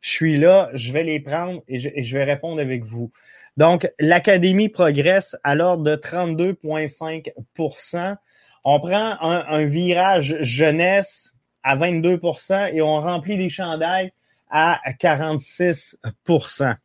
je 0.00 0.10
suis 0.10 0.36
là, 0.38 0.70
je 0.74 0.92
vais 0.92 1.02
les 1.02 1.20
prendre 1.20 1.62
et 1.68 1.78
je, 1.78 2.16
vais 2.16 2.24
répondre 2.24 2.60
avec 2.60 2.84
vous. 2.84 3.10
Donc, 3.56 3.90
l'Académie 3.98 4.68
progresse 4.68 5.36
à 5.44 5.54
l'ordre 5.54 5.84
de 5.84 5.96
32,5% 5.96 8.16
On 8.64 8.80
prend 8.80 9.16
un, 9.20 9.44
un, 9.46 9.66
virage 9.66 10.38
jeunesse 10.40 11.34
à 11.62 11.76
22% 11.76 12.74
et 12.74 12.80
on 12.80 12.96
remplit 12.96 13.36
les 13.36 13.50
chandails 13.50 14.12
à 14.50 14.80
46% 14.98 16.76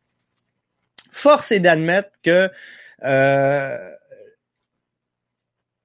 Force 1.10 1.50
est 1.50 1.60
d'admettre 1.60 2.10
que 2.22 2.50
euh, 3.04 3.90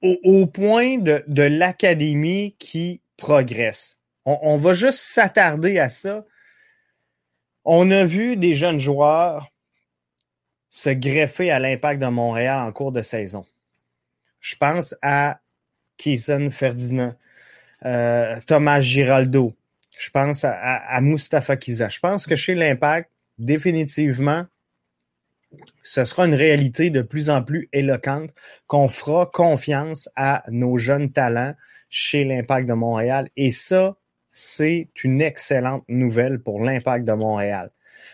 au, 0.01 0.47
point 0.47 0.97
de, 0.97 1.43
l'académie 1.43 2.55
qui 2.57 3.01
progresse. 3.17 3.97
On, 4.25 4.37
on 4.41 4.57
va 4.57 4.73
juste 4.73 4.99
s'attarder 4.99 5.79
à 5.79 5.89
ça. 5.89 6.25
On 7.63 7.91
a 7.91 8.05
vu 8.05 8.37
des 8.37 8.55
jeunes 8.55 8.79
joueurs 8.79 9.51
se 10.69 10.89
greffer 10.89 11.51
à 11.51 11.59
l'impact 11.59 12.01
de 12.01 12.07
Montréal 12.07 12.59
en 12.59 12.71
cours 12.71 12.91
de 12.91 13.01
saison. 13.01 13.45
Je 14.39 14.55
pense 14.55 14.95
à 15.01 15.39
Kison 15.97 16.49
Ferdinand, 16.49 17.13
euh, 17.85 18.39
Thomas 18.47 18.79
Giraldo. 18.79 19.53
Je 19.99 20.09
pense 20.09 20.43
à, 20.45 20.53
à, 20.53 20.95
à 20.95 21.01
Mustafa 21.01 21.57
Kiza. 21.57 21.89
Je 21.89 21.99
pense 21.99 22.25
que 22.25 22.35
chez 22.35 22.55
l'impact, 22.55 23.11
définitivement, 23.37 24.45
ce 25.83 26.03
sera 26.03 26.25
une 26.25 26.33
réalité 26.33 26.89
de 26.89 27.01
plus 27.01 27.29
en 27.29 27.43
plus 27.43 27.69
éloquente 27.73 28.31
qu'on 28.67 28.87
fera 28.87 29.25
confiance 29.25 30.09
à 30.15 30.43
nos 30.49 30.77
jeunes 30.77 31.11
talents 31.11 31.55
chez 31.89 32.23
l'Impact 32.23 32.67
de 32.67 32.73
Montréal. 32.73 33.29
Et 33.35 33.51
ça, 33.51 33.97
c'est 34.31 34.89
une 35.03 35.21
excellente 35.21 35.83
nouvelle 35.87 36.39
pour 36.39 36.63
l'Impact 36.63 37.05
de 37.05 37.13
Montréal. 37.13 37.71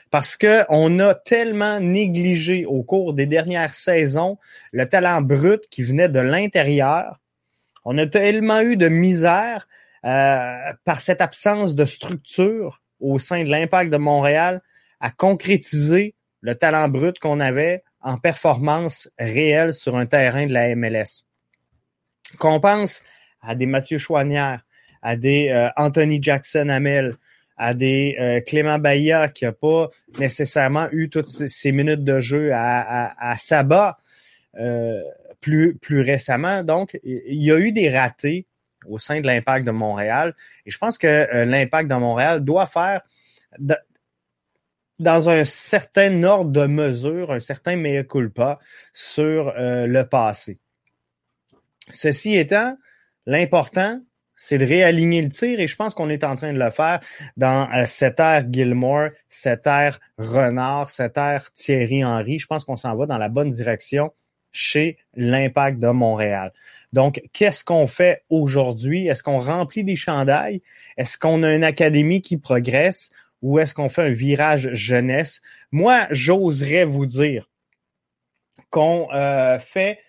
Parce 0.09 0.37
qu'on 0.37 0.99
a 0.99 1.15
tellement 1.15 1.79
négligé 1.79 2.65
au 2.65 2.83
cours 2.83 3.13
des 3.13 3.25
dernières 3.25 3.73
saisons 3.73 4.37
le 4.71 4.87
talent 4.87 5.21
brut 5.21 5.61
qui 5.69 5.83
venait 5.83 6.09
de 6.09 6.19
l'intérieur. 6.19 7.19
On 7.85 7.97
a 7.97 8.07
tellement 8.07 8.61
eu 8.61 8.77
de 8.77 8.87
misère 8.87 9.67
euh, 10.05 10.73
par 10.85 10.99
cette 10.99 11.21
absence 11.21 11.75
de 11.75 11.85
structure 11.85 12.81
au 12.99 13.19
sein 13.19 13.43
de 13.43 13.49
l'Impact 13.49 13.91
de 13.91 13.97
Montréal 13.97 14.61
à 14.99 15.11
concrétiser 15.11 16.15
le 16.47 16.55
talent 16.55 16.87
brut 16.87 17.19
qu'on 17.19 17.41
avait 17.41 17.83
en 17.99 18.17
performance 18.17 19.09
réelle 19.19 19.73
sur 19.73 19.97
un 19.97 20.05
terrain 20.05 20.45
de 20.45 20.53
la 20.53 20.73
MLS. 20.77 21.25
Qu'on 22.39 22.61
pense 22.61 23.03
à 23.41 23.53
des 23.53 23.65
Mathieu 23.65 23.97
Chouanière, 23.97 24.61
à 25.01 25.17
des 25.17 25.49
euh, 25.49 25.67
Anthony 25.75 26.23
Jackson 26.23 26.69
Hamel, 26.69 27.15
à 27.57 27.73
des 27.73 28.15
euh, 28.17 28.39
Clément 28.39 28.79
Bahia 28.79 29.27
qui 29.27 29.43
n'a 29.43 29.51
pas 29.51 29.89
nécessairement 30.19 30.87
eu 30.93 31.09
toutes 31.09 31.27
ces, 31.27 31.71
minutes 31.73 32.05
de 32.05 32.21
jeu 32.21 32.53
à, 32.53 32.79
à, 32.79 33.31
à 33.31 33.35
Saba 33.35 33.97
euh, 34.57 35.01
plus, 35.41 35.75
plus 35.75 35.99
récemment. 35.99 36.63
Donc, 36.63 36.97
il 37.03 37.43
y 37.43 37.51
a 37.51 37.59
eu 37.59 37.73
des 37.73 37.89
ratés 37.89 38.47
au 38.85 38.97
sein 38.97 39.19
de 39.19 39.27
l'impact 39.27 39.67
de 39.67 39.71
Montréal. 39.71 40.33
Et 40.65 40.71
je 40.71 40.77
pense 40.77 40.97
que 40.97 41.43
l'impact 41.43 41.89
de 41.89 41.95
Montréal 41.95 42.45
doit 42.45 42.67
faire 42.67 43.01
dans 44.99 45.29
un 45.29 45.43
certain 45.45 46.23
ordre 46.23 46.51
de 46.51 46.65
mesure, 46.65 47.31
un 47.31 47.39
certain 47.39 47.75
mea 47.75 48.03
culpa 48.03 48.59
sur 48.93 49.53
euh, 49.57 49.85
le 49.85 50.07
passé. 50.07 50.59
Ceci 51.91 52.35
étant, 52.35 52.75
l'important, 53.25 54.01
c'est 54.35 54.57
de 54.59 54.65
réaligner 54.65 55.21
le 55.21 55.29
tir 55.29 55.59
et 55.59 55.67
je 55.67 55.75
pense 55.75 55.93
qu'on 55.93 56.09
est 56.09 56.23
en 56.23 56.35
train 56.35 56.53
de 56.53 56.59
le 56.59 56.69
faire 56.69 56.99
dans 57.37 57.69
euh, 57.73 57.83
cette 57.85 58.19
ère 58.19 58.45
Gilmore, 58.51 59.09
cette 59.29 59.65
ère 59.67 59.99
Renard, 60.17 60.89
cette 60.89 61.17
ère 61.17 61.51
Thierry 61.51 62.05
Henry. 62.05 62.37
Je 62.37 62.45
pense 62.45 62.63
qu'on 62.63 62.75
s'en 62.75 62.95
va 62.95 63.05
dans 63.07 63.17
la 63.17 63.29
bonne 63.29 63.49
direction 63.49 64.13
chez 64.51 64.97
l'Impact 65.15 65.79
de 65.79 65.89
Montréal. 65.89 66.53
Donc, 66.93 67.21
qu'est-ce 67.33 67.65
qu'on 67.65 67.85
fait 67.85 68.23
aujourd'hui? 68.29 69.07
Est-ce 69.07 69.23
qu'on 69.23 69.37
remplit 69.37 69.83
des 69.83 69.95
chandails? 69.95 70.61
Est-ce 70.97 71.17
qu'on 71.17 71.43
a 71.43 71.53
une 71.53 71.63
académie 71.63 72.21
qui 72.21 72.37
progresse? 72.37 73.09
Ou 73.47 73.59
est-ce 73.59 73.73
qu'on 73.73 73.87
fait 73.87 74.01
un 74.01 74.11
virage 74.11 74.73
jeunesse? 74.73 75.41
Moi, 75.71 76.05
j'oserais 76.11 76.83
vous 76.83 77.05
dire 77.05 77.49
qu'on 78.71 79.07
euh, 79.13 79.57
fait 79.57 79.99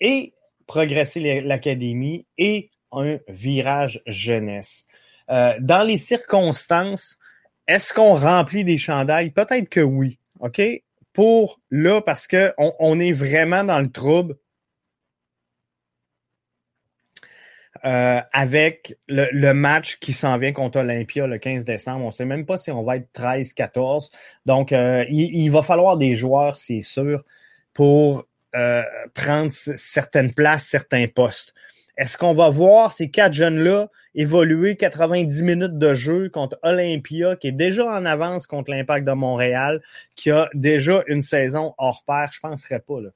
et 0.00 0.34
progresser 0.66 1.40
l'académie 1.40 2.26
et 2.36 2.70
un 2.90 3.18
virage 3.28 4.02
jeunesse. 4.06 4.86
Euh, 5.30 5.54
dans 5.60 5.84
les 5.84 5.98
circonstances, 5.98 7.16
est-ce 7.68 7.94
qu'on 7.94 8.14
remplit 8.14 8.64
des 8.64 8.78
chandails? 8.78 9.30
Peut-être 9.30 9.68
que 9.68 9.78
oui. 9.78 10.18
OK? 10.40 10.60
Pour 11.12 11.60
là, 11.70 12.00
parce 12.00 12.26
qu'on 12.26 12.74
on 12.80 12.98
est 12.98 13.12
vraiment 13.12 13.62
dans 13.62 13.78
le 13.78 13.90
trouble 13.90 14.34
Euh, 17.86 18.20
avec 18.34 18.98
le, 19.08 19.26
le, 19.32 19.54
match 19.54 19.96
qui 20.00 20.12
s'en 20.12 20.36
vient 20.36 20.52
contre 20.52 20.80
Olympia 20.80 21.26
le 21.26 21.38
15 21.38 21.64
décembre. 21.64 22.04
On 22.04 22.08
ne 22.08 22.12
sait 22.12 22.26
même 22.26 22.44
pas 22.44 22.58
si 22.58 22.70
on 22.70 22.82
va 22.82 22.96
être 22.96 23.08
13-14. 23.14 24.10
Donc, 24.44 24.72
euh, 24.72 25.06
il, 25.08 25.34
il, 25.34 25.48
va 25.48 25.62
falloir 25.62 25.96
des 25.96 26.14
joueurs, 26.14 26.58
c'est 26.58 26.82
sûr, 26.82 27.24
pour 27.72 28.26
euh, 28.54 28.82
prendre 29.14 29.50
certaines 29.50 30.34
places, 30.34 30.64
certains 30.64 31.06
postes. 31.08 31.54
Est-ce 31.96 32.18
qu'on 32.18 32.34
va 32.34 32.50
voir 32.50 32.92
ces 32.92 33.10
quatre 33.10 33.32
jeunes-là 33.32 33.88
évoluer 34.14 34.76
90 34.76 35.42
minutes 35.42 35.78
de 35.78 35.94
jeu 35.94 36.28
contre 36.28 36.58
Olympia, 36.62 37.36
qui 37.36 37.48
est 37.48 37.52
déjà 37.52 37.86
en 37.86 38.04
avance 38.04 38.46
contre 38.46 38.72
l'Impact 38.72 39.06
de 39.06 39.12
Montréal, 39.12 39.80
qui 40.16 40.30
a 40.30 40.50
déjà 40.52 41.02
une 41.06 41.22
saison 41.22 41.74
hors 41.78 42.04
pair? 42.06 42.28
Je 42.32 42.40
ne 42.44 42.50
penserais 42.50 42.80
pas. 42.80 43.00
Là. 43.00 43.10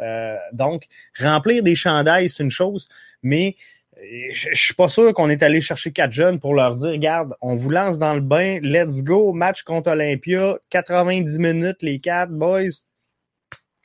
Euh, 0.00 0.36
donc, 0.52 0.86
remplir 1.18 1.62
des 1.62 1.74
chandails, 1.74 2.28
c'est 2.28 2.42
une 2.42 2.50
chose, 2.50 2.88
mais 3.22 3.56
je, 4.02 4.48
je 4.52 4.64
suis 4.64 4.74
pas 4.74 4.88
sûr 4.88 5.12
qu'on 5.14 5.30
est 5.30 5.42
allé 5.42 5.60
chercher 5.60 5.92
quatre 5.92 6.12
jeunes 6.12 6.38
pour 6.38 6.54
leur 6.54 6.76
dire, 6.76 6.90
regarde, 6.90 7.34
on 7.40 7.56
vous 7.56 7.70
lance 7.70 7.98
dans 7.98 8.14
le 8.14 8.20
bain, 8.20 8.58
let's 8.62 9.02
go, 9.02 9.32
match 9.32 9.62
contre 9.62 9.90
Olympia, 9.90 10.58
90 10.70 11.38
minutes 11.38 11.82
les 11.82 11.98
quatre, 11.98 12.32
boys, 12.32 12.70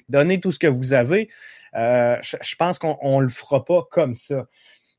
donnez 0.09 0.39
tout 0.39 0.51
ce 0.51 0.59
que 0.59 0.67
vous 0.67 0.93
avez. 0.93 1.29
Euh, 1.75 2.17
je, 2.21 2.55
pense 2.55 2.79
qu'on 2.79 2.97
on 3.01 3.19
le 3.19 3.29
fera 3.29 3.63
pas 3.63 3.87
comme 3.91 4.15
ça. 4.15 4.47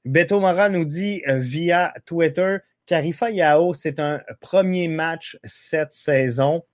Beto 0.05 0.41
Mora 0.41 0.69
nous 0.69 0.85
dit 0.85 1.23
euh, 1.27 1.39
via 1.39 1.93
Twitter, 2.07 2.59
Carifa 2.87 3.31
Yao, 3.31 3.75
c'est 3.75 3.99
un 3.99 4.21
premier 4.41 4.89
match 4.89 5.39
cette 5.45 5.91
saison. 5.91 6.65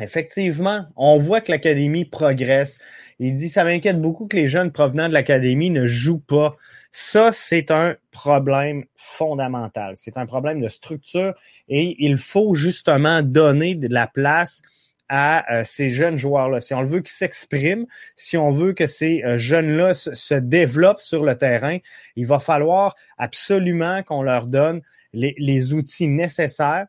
Effectivement, 0.00 0.86
on 0.96 1.18
voit 1.18 1.40
que 1.40 1.52
l'académie 1.52 2.04
progresse. 2.04 2.78
Il 3.18 3.34
dit, 3.34 3.48
ça 3.48 3.64
m'inquiète 3.64 4.00
beaucoup 4.00 4.26
que 4.26 4.36
les 4.36 4.48
jeunes 4.48 4.72
provenant 4.72 5.08
de 5.08 5.14
l'académie 5.14 5.70
ne 5.70 5.86
jouent 5.86 6.18
pas. 6.18 6.56
Ça, 6.98 7.30
c'est 7.30 7.70
un 7.70 7.94
problème 8.10 8.86
fondamental. 8.96 9.92
C'est 9.98 10.16
un 10.16 10.24
problème 10.24 10.62
de 10.62 10.68
structure 10.68 11.34
et 11.68 11.94
il 11.98 12.16
faut 12.16 12.54
justement 12.54 13.20
donner 13.20 13.74
de 13.74 13.92
la 13.92 14.06
place 14.06 14.62
à 15.10 15.44
euh, 15.52 15.62
ces 15.62 15.90
jeunes 15.90 16.16
joueurs-là. 16.16 16.58
Si 16.58 16.72
on 16.72 16.84
veut 16.84 17.00
qu'ils 17.00 17.10
s'expriment, 17.10 17.84
si 18.16 18.38
on 18.38 18.50
veut 18.50 18.72
que 18.72 18.86
ces 18.86 19.22
euh, 19.24 19.36
jeunes-là 19.36 19.92
se, 19.92 20.34
développent 20.36 21.02
sur 21.02 21.22
le 21.22 21.36
terrain, 21.36 21.76
il 22.16 22.26
va 22.26 22.38
falloir 22.38 22.94
absolument 23.18 24.02
qu'on 24.02 24.22
leur 24.22 24.46
donne 24.46 24.80
les, 25.12 25.74
outils 25.74 26.08
nécessaires 26.08 26.86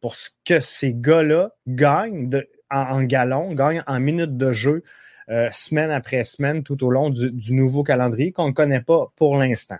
pour 0.00 0.16
que 0.44 0.58
ces 0.58 0.94
gars-là 0.94 1.50
gagnent 1.68 2.28
en, 2.72 2.80
en 2.80 3.02
galon, 3.04 3.54
gagnent 3.54 3.84
en 3.86 4.00
minutes 4.00 4.36
de 4.36 4.52
jeu 4.52 4.82
euh, 5.30 5.48
semaine 5.50 5.90
après 5.90 6.22
semaine 6.24 6.62
tout 6.62 6.84
au 6.84 6.90
long 6.90 7.08
du, 7.08 7.52
nouveau 7.52 7.82
calendrier 7.82 8.30
qu'on 8.32 8.48
ne 8.48 8.52
connaît 8.52 8.82
pas 8.82 9.10
pour 9.16 9.38
l'instant. 9.38 9.78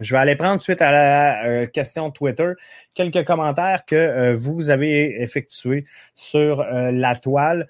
Je 0.00 0.14
vais 0.14 0.20
aller 0.20 0.36
prendre 0.36 0.60
suite 0.60 0.82
à 0.82 0.92
la 0.92 1.44
euh, 1.46 1.66
question 1.66 2.10
Twitter 2.10 2.52
quelques 2.94 3.24
commentaires 3.24 3.84
que 3.86 3.96
euh, 3.96 4.36
vous 4.36 4.68
avez 4.68 5.22
effectués 5.22 5.84
sur 6.14 6.62
la 6.64 7.16
toile. 7.16 7.68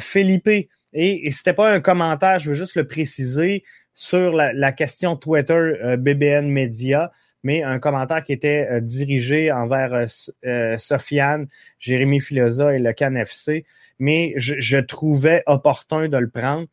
Philippe, 0.00 0.48
et, 0.48 0.70
et 0.94 1.30
c'était 1.30 1.52
pas 1.52 1.70
un 1.70 1.80
commentaire, 1.80 2.38
je 2.38 2.48
veux 2.48 2.54
juste 2.54 2.74
le 2.74 2.86
préciser 2.86 3.64
sur 3.92 4.32
la, 4.32 4.54
la 4.54 4.72
question 4.72 5.14
Twitter 5.14 5.96
BBN 5.98 6.48
Media 6.48 7.12
mais 7.44 7.62
un 7.62 7.78
commentaire 7.78 8.24
qui 8.24 8.32
était 8.32 8.80
dirigé 8.80 9.52
envers 9.52 10.06
Sofiane, 10.78 11.48
Jérémy 11.78 12.20
Filosa 12.20 12.74
et 12.74 12.78
le 12.78 12.92
CanFC 12.92 13.66
mais 13.98 14.32
je, 14.36 14.78
trouvais 14.78 15.42
opportun 15.46 16.08
de 16.08 16.16
le 16.16 16.30
prendre. 16.30 16.66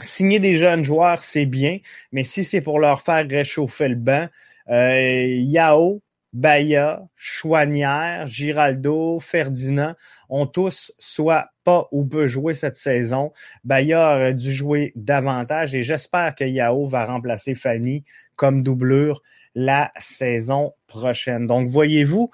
Signer 0.00 0.40
des 0.40 0.56
jeunes 0.56 0.84
joueurs, 0.84 1.18
c'est 1.18 1.46
bien, 1.46 1.78
mais 2.12 2.24
si 2.24 2.44
c'est 2.44 2.60
pour 2.60 2.78
leur 2.78 3.02
faire 3.02 3.26
réchauffer 3.28 3.88
le 3.88 3.96
banc, 3.96 4.28
euh, 4.70 5.26
Yao, 5.26 6.00
Baya, 6.32 7.02
Chouanière, 7.16 8.26
Giraldo, 8.26 9.18
Ferdinand 9.20 9.94
ont 10.28 10.46
tous 10.46 10.92
soit 10.98 11.50
pas 11.64 11.88
ou 11.90 12.04
peu 12.04 12.28
joué 12.28 12.54
cette 12.54 12.76
saison. 12.76 13.32
Baya 13.64 14.16
aurait 14.16 14.34
dû 14.34 14.52
jouer 14.52 14.92
davantage 14.94 15.74
et 15.74 15.82
j'espère 15.82 16.34
que 16.36 16.44
Yao 16.44 16.86
va 16.86 17.04
remplacer 17.04 17.54
Fanny 17.54 18.04
comme 18.36 18.62
doublure 18.62 19.22
la 19.54 19.90
saison 19.98 20.74
prochaine. 20.86 21.46
Donc, 21.46 21.68
voyez-vous, 21.68 22.30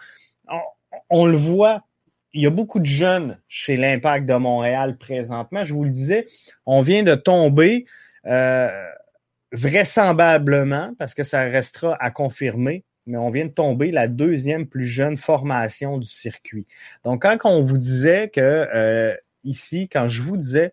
on 1.08 1.26
le 1.26 1.36
voit 1.36 1.84
il 2.32 2.42
y 2.42 2.46
a 2.46 2.50
beaucoup 2.50 2.80
de 2.80 2.86
jeunes 2.86 3.38
chez 3.48 3.76
l'Impact 3.76 4.26
de 4.26 4.34
Montréal 4.34 4.96
présentement. 4.98 5.64
Je 5.64 5.72
vous 5.72 5.84
le 5.84 5.90
disais, 5.90 6.26
on 6.66 6.80
vient 6.82 7.02
de 7.02 7.14
tomber 7.14 7.86
euh, 8.26 8.68
vraisemblablement, 9.52 10.92
parce 10.98 11.14
que 11.14 11.22
ça 11.22 11.42
restera 11.42 11.96
à 11.98 12.10
confirmer, 12.10 12.84
mais 13.06 13.16
on 13.16 13.30
vient 13.30 13.46
de 13.46 13.50
tomber 13.50 13.90
la 13.90 14.08
deuxième 14.08 14.66
plus 14.66 14.86
jeune 14.86 15.16
formation 15.16 15.98
du 15.98 16.08
circuit. 16.08 16.66
Donc, 17.04 17.22
quand 17.22 17.38
on 17.44 17.62
vous 17.62 17.78
disait 17.78 18.28
que 18.28 18.40
euh, 18.40 19.14
ici, 19.44 19.88
quand 19.88 20.08
je 20.08 20.22
vous 20.22 20.36
disais 20.36 20.72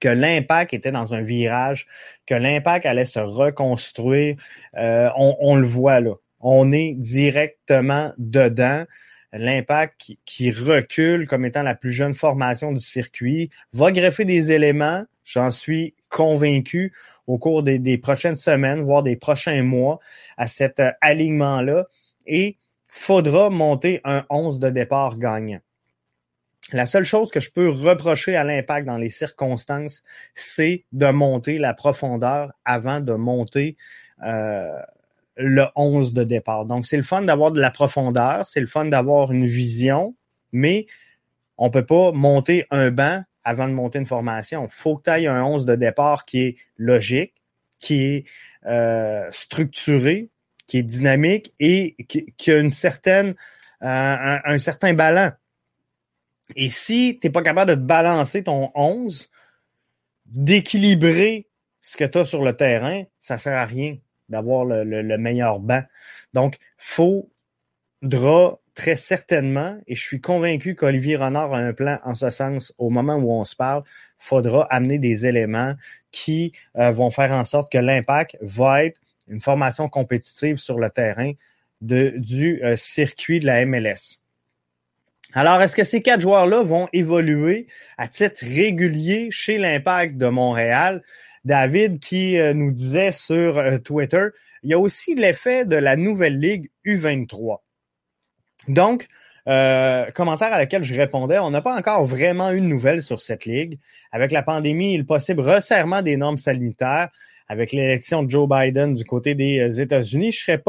que 0.00 0.08
l'impact 0.08 0.74
était 0.74 0.90
dans 0.90 1.14
un 1.14 1.22
virage, 1.22 1.86
que 2.26 2.34
l'impact 2.34 2.86
allait 2.86 3.04
se 3.04 3.20
reconstruire, 3.20 4.36
euh, 4.76 5.08
on, 5.16 5.36
on, 5.38 5.54
le 5.54 5.66
voit 5.66 6.00
là. 6.00 6.14
On 6.40 6.72
est 6.72 6.94
directement 6.94 8.12
dedans 8.18 8.84
l'impact 9.32 10.12
qui, 10.24 10.50
recule 10.50 11.26
comme 11.26 11.44
étant 11.44 11.62
la 11.62 11.74
plus 11.74 11.92
jeune 11.92 12.14
formation 12.14 12.72
du 12.72 12.80
circuit, 12.80 13.50
va 13.72 13.92
greffer 13.92 14.24
des 14.24 14.52
éléments, 14.52 15.04
j'en 15.24 15.50
suis 15.50 15.94
convaincu, 16.08 16.92
au 17.26 17.38
cours 17.38 17.62
des, 17.62 17.98
prochaines 17.98 18.36
semaines, 18.36 18.82
voire 18.82 19.02
des 19.02 19.16
prochains 19.16 19.62
mois, 19.62 20.00
à 20.36 20.46
cet 20.46 20.80
euh, 20.80 20.90
alignement-là, 21.00 21.86
et 22.26 22.58
faudra 22.90 23.48
monter 23.48 24.00
un 24.04 24.24
11 24.28 24.58
de 24.58 24.70
départ 24.70 25.18
gagnant. 25.18 25.60
La 26.72 26.86
seule 26.86 27.04
chose 27.04 27.30
que 27.30 27.40
je 27.40 27.50
peux 27.50 27.68
reprocher 27.68 28.36
à 28.36 28.44
l'impact 28.44 28.86
dans 28.86 28.96
les 28.96 29.08
circonstances, 29.08 30.02
c'est 30.34 30.84
de 30.92 31.10
monter 31.10 31.58
la 31.58 31.74
profondeur 31.74 32.52
avant 32.64 33.00
de 33.00 33.14
monter 33.14 33.76
euh, 34.24 34.78
le 35.36 35.66
11 35.76 36.12
de 36.12 36.24
départ. 36.24 36.66
Donc, 36.66 36.86
c'est 36.86 36.96
le 36.96 37.02
fun 37.02 37.22
d'avoir 37.22 37.52
de 37.52 37.60
la 37.60 37.70
profondeur, 37.70 38.46
c'est 38.46 38.60
le 38.60 38.66
fun 38.66 38.84
d'avoir 38.84 39.32
une 39.32 39.46
vision, 39.46 40.14
mais 40.52 40.86
on 41.58 41.70
peut 41.70 41.86
pas 41.86 42.12
monter 42.12 42.66
un 42.70 42.90
banc 42.90 43.22
avant 43.44 43.68
de 43.68 43.72
monter 43.72 43.98
une 43.98 44.06
formation. 44.06 44.64
Il 44.64 44.70
faut 44.72 44.96
que 44.96 45.04
tu 45.04 45.10
aies 45.10 45.26
un 45.26 45.44
11 45.44 45.64
de 45.64 45.74
départ 45.74 46.24
qui 46.24 46.42
est 46.42 46.56
logique, 46.76 47.34
qui 47.78 48.02
est 48.02 48.24
euh, 48.66 49.28
structuré, 49.32 50.30
qui 50.66 50.78
est 50.78 50.82
dynamique 50.82 51.52
et 51.58 51.96
qui, 52.06 52.50
a 52.50 52.58
une 52.58 52.70
certaine, 52.70 53.34
euh, 53.82 54.38
un, 54.44 54.58
certain 54.58 54.94
ballon. 54.94 55.32
Et 56.54 56.68
si 56.68 57.18
tu 57.20 57.26
n'es 57.26 57.32
pas 57.32 57.42
capable 57.42 57.70
de 57.70 57.76
balancer 57.76 58.44
ton 58.44 58.70
11, 58.74 59.30
d'équilibrer 60.26 61.48
ce 61.80 61.96
que 61.96 62.04
tu 62.04 62.18
as 62.18 62.24
sur 62.24 62.44
le 62.44 62.54
terrain, 62.54 63.04
ça 63.18 63.38
sert 63.38 63.56
à 63.56 63.64
rien 63.64 63.96
d'avoir 64.32 64.64
le, 64.64 65.18
meilleur 65.18 65.60
banc. 65.60 65.82
Donc, 66.34 66.56
faudra 66.78 68.58
très 68.74 68.96
certainement, 68.96 69.78
et 69.86 69.94
je 69.94 70.02
suis 70.02 70.20
convaincu 70.20 70.74
qu'Olivier 70.74 71.16
Renard 71.16 71.54
a 71.54 71.58
un 71.58 71.72
plan 71.72 71.98
en 72.04 72.14
ce 72.14 72.30
sens 72.30 72.74
au 72.78 72.90
moment 72.90 73.16
où 73.16 73.30
on 73.30 73.44
se 73.44 73.54
parle, 73.54 73.82
faudra 74.18 74.66
amener 74.70 74.98
des 74.98 75.26
éléments 75.26 75.74
qui 76.10 76.52
euh, 76.78 76.90
vont 76.90 77.10
faire 77.10 77.32
en 77.32 77.44
sorte 77.44 77.70
que 77.70 77.78
l'impact 77.78 78.38
va 78.40 78.84
être 78.84 79.00
une 79.28 79.40
formation 79.40 79.88
compétitive 79.88 80.56
sur 80.56 80.78
le 80.78 80.90
terrain 80.90 81.32
du 81.80 82.60
euh, 82.64 82.76
circuit 82.76 83.40
de 83.40 83.46
la 83.46 83.64
MLS. 83.66 84.20
Alors, 85.34 85.60
est-ce 85.62 85.76
que 85.76 85.84
ces 85.84 86.02
quatre 86.02 86.20
joueurs-là 86.20 86.62
vont 86.62 86.88
évoluer 86.92 87.66
à 87.96 88.06
titre 88.06 88.40
régulier 88.42 89.30
chez 89.30 89.58
l'Impact 89.58 90.16
de 90.16 90.26
Montréal? 90.26 91.02
David 91.44 91.98
qui 91.98 92.38
euh, 92.38 92.54
nous 92.54 92.70
disait 92.70 93.12
sur 93.12 93.58
euh, 93.58 93.78
Twitter, 93.78 94.26
il 94.62 94.70
y 94.70 94.74
a 94.74 94.78
aussi 94.78 95.14
l'effet 95.14 95.64
de 95.64 95.76
la 95.76 95.96
nouvelle 95.96 96.38
ligue 96.38 96.70
U23. 96.86 97.58
Donc, 98.68 99.08
euh, 99.48 100.08
commentaire 100.12 100.52
à 100.52 100.58
laquelle 100.58 100.84
je 100.84 100.94
répondais, 100.94 101.38
on 101.40 101.50
n'a 101.50 101.62
pas 101.62 101.76
encore 101.76 102.04
vraiment 102.04 102.52
eu 102.52 102.60
de 102.60 102.66
nouvelles 102.66 103.02
sur 103.02 103.20
cette 103.20 103.44
ligue. 103.44 103.78
Avec 104.12 104.30
la 104.30 104.42
pandémie 104.42 104.94
et 104.94 104.98
le 104.98 105.04
possible 105.04 105.40
resserrement 105.40 106.02
des 106.02 106.16
normes 106.16 106.36
sanitaires, 106.36 107.08
avec 107.48 107.72
l'élection 107.72 108.22
de 108.22 108.30
Joe 108.30 108.48
Biden 108.48 108.94
du 108.94 109.04
côté 109.04 109.34
des 109.34 109.80
États-Unis, 109.80 110.30
je 110.30 110.38
serais 110.38 110.62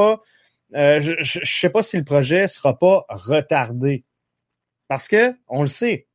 je, 0.72 1.38
ne 1.40 1.44
sais 1.44 1.70
pas 1.70 1.82
si 1.82 1.96
le 1.96 2.04
projet 2.04 2.48
sera 2.48 2.76
pas 2.76 3.04
retardé. 3.08 4.04
Parce 4.88 5.06
que, 5.06 5.34
on 5.48 5.62
le 5.62 5.68
sait, 5.68 6.06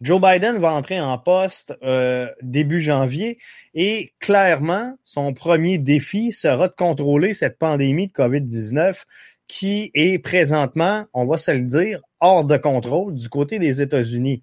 Joe 0.00 0.18
Biden 0.18 0.58
va 0.58 0.72
entrer 0.72 0.98
en 0.98 1.18
poste 1.18 1.74
euh, 1.82 2.30
début 2.40 2.80
janvier 2.80 3.38
et 3.74 4.14
clairement, 4.18 4.96
son 5.04 5.34
premier 5.34 5.76
défi 5.76 6.32
sera 6.32 6.68
de 6.68 6.74
contrôler 6.74 7.34
cette 7.34 7.58
pandémie 7.58 8.06
de 8.06 8.12
COVID-19 8.12 9.04
qui 9.46 9.90
est 9.94 10.18
présentement, 10.18 11.04
on 11.12 11.26
va 11.26 11.36
se 11.36 11.50
le 11.50 11.66
dire, 11.66 12.00
hors 12.20 12.44
de 12.44 12.56
contrôle 12.56 13.14
du 13.14 13.28
côté 13.28 13.58
des 13.58 13.82
États-Unis. 13.82 14.42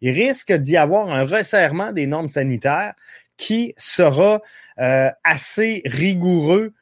Il 0.00 0.10
risque 0.10 0.52
d'y 0.52 0.76
avoir 0.76 1.08
un 1.08 1.24
resserrement 1.24 1.92
des 1.92 2.06
normes 2.06 2.28
sanitaires 2.28 2.94
qui 3.38 3.72
sera 3.76 4.42
euh, 4.78 5.10
assez 5.24 5.80
rigoureux 5.86 6.74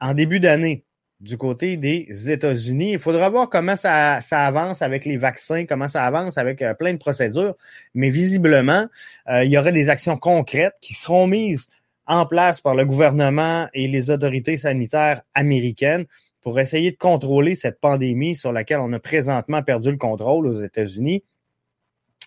en 0.00 0.14
début 0.14 0.40
d'année 0.40 0.83
du 1.24 1.38
côté 1.38 1.78
des 1.78 2.30
États-Unis. 2.30 2.92
Il 2.92 2.98
faudra 2.98 3.30
voir 3.30 3.48
comment 3.48 3.76
ça, 3.76 4.18
avance 4.30 4.82
avec 4.82 5.06
les 5.06 5.16
vaccins, 5.16 5.64
comment 5.64 5.88
ça 5.88 6.04
avance 6.04 6.36
avec 6.36 6.60
euh, 6.60 6.74
plein 6.74 6.92
de 6.92 6.98
procédures, 6.98 7.54
mais 7.94 8.10
visiblement, 8.10 8.86
euh, 9.30 9.42
il 9.42 9.50
y 9.50 9.58
aurait 9.58 9.72
des 9.72 9.88
actions 9.88 10.18
concrètes 10.18 10.74
qui 10.82 10.92
seront 10.92 11.26
mises 11.26 11.68
en 12.06 12.26
place 12.26 12.60
par 12.60 12.74
le 12.74 12.84
gouvernement 12.84 13.66
et 13.72 13.88
les 13.88 14.10
autorités 14.10 14.58
sanitaires 14.58 15.22
américaines 15.34 16.04
pour 16.42 16.60
essayer 16.60 16.90
de 16.90 16.98
contrôler 16.98 17.54
cette 17.54 17.80
pandémie 17.80 18.36
sur 18.36 18.52
laquelle 18.52 18.80
on 18.80 18.92
a 18.92 18.98
présentement 18.98 19.62
perdu 19.62 19.90
le 19.90 19.96
contrôle 19.96 20.46
aux 20.46 20.52
États-Unis. 20.52 21.24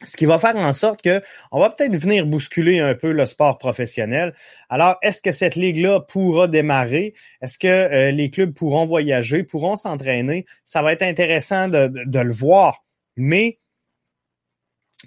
Ce 0.06 0.16
qui 0.16 0.26
va 0.26 0.38
faire 0.38 0.56
en 0.56 0.74
sorte 0.74 1.02
que 1.02 1.22
on 1.52 1.60
va 1.60 1.72
peut-être 1.72 1.96
venir 1.96 2.28
bousculer 2.28 2.80
un 2.80 2.94
peu 2.94 3.12
le 3.12 3.26
sport 3.26 3.58
professionnel. 3.58 4.36
Alors, 4.70 4.98
est-ce 5.02 5.22
que 5.22 5.32
cette 5.32 5.56
ligue-là 5.56 6.02
pourra 6.02 6.48
démarrer? 6.48 7.14
Est-ce 7.42 7.58
que 7.58 7.68
euh, 7.68 8.12
les 8.12 8.30
clubs 8.30 8.54
pourront 8.54 8.86
voyager, 8.86 9.44
pourront 9.44 9.76
s'entraîner? 9.76 10.46
Ça 10.66 10.84
va 10.84 10.94
être 10.94 11.02
intéressant 11.02 11.68
de, 11.68 11.90
le 12.20 12.32
voir. 12.32 12.86
Mais 13.16 13.60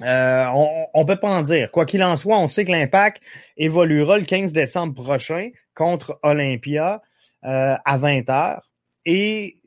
euh, 0.03 0.47
on 0.95 1.03
ne 1.03 1.05
peut 1.05 1.21
pas 1.21 1.31
en 1.31 1.43
dire. 1.43 1.71
Quoi 1.71 1.87
qu'il 1.87 2.03
en 2.03 2.17
soit, 2.17 2.39
on 2.39 2.49
sait 2.49 2.65
que 2.65 2.73
l'impact 2.73 3.23
évoluera 3.57 4.19
le 4.19 4.25
15 4.25 4.53
décembre 4.53 4.95
prochain 4.95 5.51
contre 5.75 6.19
Olympia 6.25 7.01
euh, 7.45 7.77
à 7.85 7.99
20h. 7.99 8.59
Et 9.05 9.59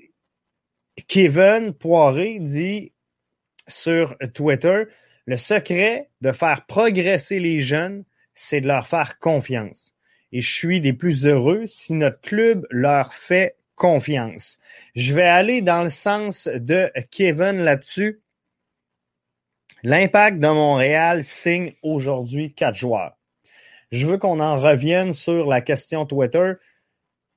Kevin 1.08 1.74
Poiré 1.74 2.40
dit 2.40 2.92
sur 3.68 4.16
Twitter, 4.34 4.84
le 5.26 5.38
secret 5.38 6.10
de 6.22 6.32
faire 6.32 6.66
progresser 6.66 7.40
les 7.40 7.62
jeunes, 7.62 8.04
c'est 8.34 8.62
de 8.62 8.68
leur 8.68 8.88
faire 8.88 9.20
confiance. 9.20 9.96
Et 10.32 10.42
je 10.42 10.52
suis 10.52 10.80
des 10.80 10.94
plus 10.94 11.26
heureux 11.26 11.66
si 11.66 11.94
notre 11.94 12.20
club 12.22 12.66
leur 12.70 13.14
fait 13.14 13.56
confiance. 13.76 14.60
Je 14.96 15.14
vais 15.14 15.28
aller 15.28 15.62
dans 15.62 15.84
le 15.84 15.90
sens 15.90 16.48
de 16.48 16.92
Kevin 17.12 17.64
là-dessus. 17.64 18.22
L'impact 19.84 20.40
de 20.40 20.48
Montréal 20.48 21.24
signe 21.24 21.74
aujourd'hui 21.84 22.54
quatre 22.54 22.78
joueurs. 22.78 23.18
Je 23.92 24.08
veux 24.08 24.18
qu'on 24.18 24.40
en 24.40 24.58
revienne 24.58 25.14
sur 25.14 25.48
la 25.48 25.62
question 25.62 26.06
Twitter. 26.06 26.54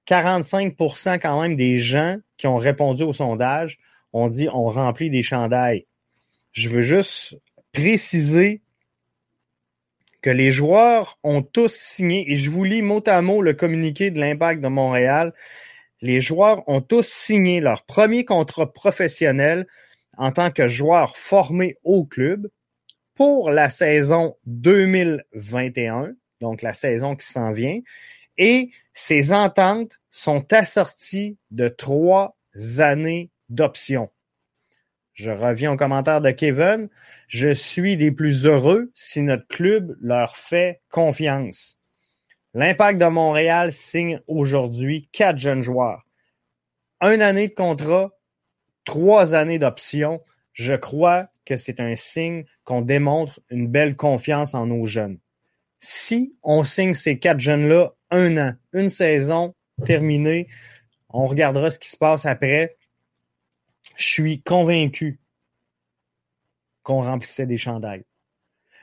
45% 0.08 1.18
quand 1.18 1.42
même 1.42 1.56
des 1.56 1.78
gens 1.78 2.18
qui 2.36 2.46
ont 2.46 2.56
répondu 2.56 3.02
au 3.02 3.12
sondage 3.12 3.78
ont 4.12 4.28
dit 4.28 4.48
on 4.52 4.68
remplit 4.68 5.10
des 5.10 5.22
chandails. 5.22 5.86
Je 6.52 6.68
veux 6.68 6.82
juste 6.82 7.36
préciser 7.76 8.62
que 10.22 10.30
les 10.30 10.48
joueurs 10.48 11.18
ont 11.22 11.42
tous 11.42 11.74
signé, 11.74 12.32
et 12.32 12.36
je 12.36 12.48
vous 12.48 12.64
lis 12.64 12.80
mot 12.80 13.02
à 13.06 13.20
mot 13.20 13.42
le 13.42 13.52
communiqué 13.52 14.10
de 14.10 14.18
l'Impact 14.18 14.62
de 14.62 14.68
Montréal, 14.68 15.34
les 16.00 16.22
joueurs 16.22 16.66
ont 16.70 16.80
tous 16.80 17.06
signé 17.06 17.60
leur 17.60 17.84
premier 17.84 18.24
contrat 18.24 18.72
professionnel 18.72 19.66
en 20.16 20.32
tant 20.32 20.50
que 20.50 20.68
joueurs 20.68 21.18
formés 21.18 21.76
au 21.84 22.06
club 22.06 22.48
pour 23.14 23.50
la 23.50 23.68
saison 23.68 24.38
2021, 24.46 26.14
donc 26.40 26.62
la 26.62 26.72
saison 26.72 27.14
qui 27.14 27.26
s'en 27.26 27.52
vient, 27.52 27.80
et 28.38 28.70
ces 28.94 29.34
ententes 29.34 29.92
sont 30.10 30.50
assorties 30.50 31.36
de 31.50 31.68
trois 31.68 32.38
années 32.78 33.28
d'options. 33.50 34.08
Je 35.16 35.30
reviens 35.30 35.72
au 35.72 35.76
commentaire 35.76 36.20
de 36.20 36.30
Kevin. 36.30 36.90
Je 37.26 37.48
suis 37.48 37.96
des 37.96 38.12
plus 38.12 38.44
heureux 38.44 38.90
si 38.94 39.22
notre 39.22 39.48
club 39.48 39.96
leur 40.00 40.36
fait 40.36 40.82
confiance. 40.90 41.78
L'Impact 42.52 43.00
de 43.00 43.06
Montréal 43.06 43.72
signe 43.72 44.20
aujourd'hui 44.28 45.08
quatre 45.12 45.38
jeunes 45.38 45.62
joueurs. 45.62 46.02
Un 47.00 47.20
année 47.20 47.48
de 47.48 47.54
contrat, 47.54 48.12
trois 48.84 49.34
années 49.34 49.58
d'option. 49.58 50.22
Je 50.52 50.74
crois 50.74 51.28
que 51.46 51.56
c'est 51.56 51.80
un 51.80 51.96
signe 51.96 52.44
qu'on 52.64 52.82
démontre 52.82 53.40
une 53.48 53.68
belle 53.68 53.96
confiance 53.96 54.54
en 54.54 54.66
nos 54.66 54.84
jeunes. 54.84 55.18
Si 55.80 56.36
on 56.42 56.62
signe 56.62 56.94
ces 56.94 57.18
quatre 57.18 57.40
jeunes-là 57.40 57.94
un 58.10 58.36
an, 58.36 58.54
une 58.74 58.90
saison 58.90 59.54
terminée, 59.84 60.48
on 61.08 61.26
regardera 61.26 61.70
ce 61.70 61.78
qui 61.78 61.88
se 61.88 61.96
passe 61.96 62.26
après. 62.26 62.76
Je 63.96 64.04
suis 64.04 64.42
convaincu 64.42 65.20
qu'on 66.82 67.00
remplissait 67.00 67.46
des 67.46 67.56
chandails. 67.56 68.04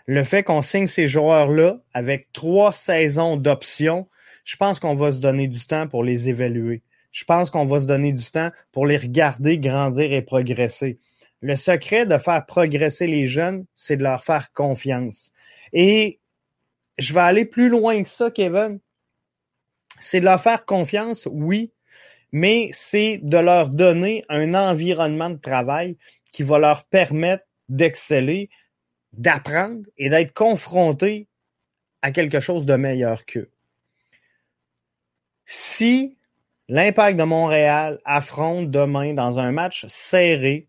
Le 0.05 0.23
fait 0.23 0.43
qu'on 0.43 0.61
signe 0.61 0.87
ces 0.87 1.07
joueurs-là 1.07 1.79
avec 1.93 2.31
trois 2.33 2.73
saisons 2.73 3.37
d'options, 3.37 4.09
je 4.43 4.57
pense 4.57 4.79
qu'on 4.79 4.95
va 4.95 5.11
se 5.11 5.21
donner 5.21 5.47
du 5.47 5.65
temps 5.65 5.87
pour 5.87 6.03
les 6.03 6.27
évaluer. 6.27 6.81
Je 7.11 7.23
pense 7.23 7.49
qu'on 7.51 7.65
va 7.65 7.79
se 7.79 7.85
donner 7.85 8.11
du 8.11 8.25
temps 8.25 8.51
pour 8.71 8.85
les 8.85 8.97
regarder 8.97 9.59
grandir 9.59 10.11
et 10.11 10.21
progresser. 10.21 10.99
Le 11.41 11.55
secret 11.55 12.05
de 12.05 12.17
faire 12.17 12.45
progresser 12.45 13.05
les 13.05 13.27
jeunes, 13.27 13.65
c'est 13.75 13.97
de 13.97 14.03
leur 14.03 14.23
faire 14.23 14.51
confiance. 14.53 15.31
Et 15.73 16.19
je 16.97 17.13
vais 17.13 17.21
aller 17.21 17.45
plus 17.45 17.69
loin 17.69 18.01
que 18.01 18.09
ça, 18.09 18.31
Kevin. 18.31 18.79
C'est 19.99 20.19
de 20.19 20.25
leur 20.25 20.41
faire 20.41 20.65
confiance, 20.65 21.27
oui, 21.31 21.72
mais 22.33 22.69
c'est 22.73 23.19
de 23.19 23.37
leur 23.37 23.69
donner 23.69 24.25
un 24.27 24.55
environnement 24.55 25.29
de 25.29 25.37
travail 25.37 25.95
qui 26.31 26.41
va 26.41 26.57
leur 26.57 26.85
permettre 26.85 27.45
d'exceller, 27.69 28.49
d'apprendre 29.13 29.87
et 29.97 30.09
d'être 30.09 30.33
confronté 30.33 31.27
à 32.01 32.11
quelque 32.11 32.39
chose 32.39 32.65
de 32.65 32.73
meilleur 32.75 33.25
qu'eux. 33.25 33.51
Si 35.45 36.17
l'impact 36.67 37.19
de 37.19 37.23
Montréal 37.23 37.99
affronte 38.03 38.71
demain 38.71 39.13
dans 39.13 39.37
un 39.37 39.51
match 39.51 39.85
serré 39.87 40.67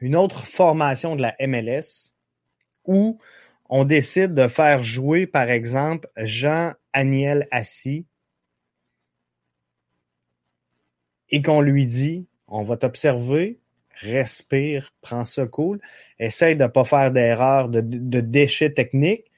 une 0.00 0.16
autre 0.16 0.46
formation 0.46 1.14
de 1.14 1.22
la 1.22 1.36
MLS 1.46 2.10
où 2.84 3.20
on 3.70 3.84
décide 3.84 4.34
de 4.34 4.48
faire 4.48 4.82
jouer, 4.82 5.28
par 5.28 5.48
exemple, 5.48 6.08
Jean-Aniel 6.16 7.46
Assis 7.52 8.06
et 11.30 11.42
qu'on 11.42 11.60
lui 11.60 11.86
dit 11.86 12.26
on 12.48 12.62
va 12.64 12.76
t'observer, 12.76 13.58
respire, 13.94 14.92
prends 15.00 15.24
ça 15.24 15.46
cool, 15.46 15.80
essaye 16.18 16.56
de 16.56 16.62
ne 16.62 16.68
pas 16.68 16.84
faire 16.84 17.10
d'erreurs, 17.10 17.68
de, 17.68 18.20
déchets 18.20 18.72
techniques, 18.72 19.30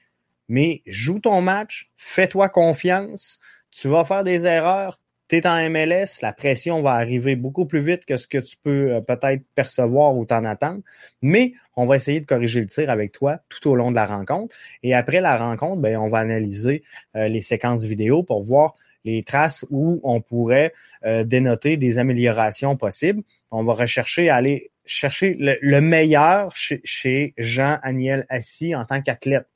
mais 0.47 0.81
joue 0.85 1.19
ton 1.19 1.41
match, 1.41 1.91
fais-toi 1.97 2.49
confiance, 2.49 3.39
tu 3.69 3.87
vas 3.87 4.05
faire 4.05 4.23
des 4.23 4.45
erreurs, 4.45 4.99
tu 5.27 5.37
es 5.37 5.47
en 5.47 5.69
MLS, 5.69 6.21
la 6.21 6.33
pression 6.33 6.81
va 6.81 6.91
arriver 6.91 7.35
beaucoup 7.35 7.65
plus 7.65 7.81
vite 7.81 8.05
que 8.05 8.17
ce 8.17 8.27
que 8.27 8.37
tu 8.37 8.57
peux 8.61 8.93
euh, 8.93 9.01
peut-être 9.01 9.43
percevoir 9.55 10.15
ou 10.15 10.25
t'en 10.25 10.43
attendre, 10.43 10.81
mais 11.21 11.53
on 11.77 11.85
va 11.85 11.95
essayer 11.95 12.19
de 12.19 12.25
corriger 12.25 12.59
le 12.59 12.65
tir 12.65 12.89
avec 12.89 13.13
toi 13.13 13.39
tout 13.47 13.69
au 13.69 13.75
long 13.75 13.91
de 13.91 13.95
la 13.95 14.05
rencontre. 14.05 14.53
Et 14.83 14.93
après 14.93 15.21
la 15.21 15.37
rencontre, 15.37 15.81
ben, 15.81 15.97
on 15.97 16.09
va 16.09 16.19
analyser 16.19 16.83
euh, 17.15 17.29
les 17.29 17.41
séquences 17.41 17.85
vidéo 17.85 18.23
pour 18.23 18.43
voir 18.43 18.75
les 19.03 19.23
traces 19.23 19.65
où 19.69 19.99
on 20.03 20.21
pourrait 20.21 20.73
euh, 21.05 21.23
dénoter 21.23 21.77
des 21.77 21.97
améliorations 21.97 22.75
possibles. 22.77 23.23
On 23.49 23.63
va 23.63 23.73
rechercher 23.73 24.29
aller 24.29 24.71
chercher 24.85 25.35
le, 25.39 25.79
meilleur 25.79 26.51
chez, 26.55 27.33
Jean-Aniel 27.37 28.25
Assis 28.29 28.75
en 28.75 28.85
tant 28.85 29.01
qu'athlète. 29.01 29.47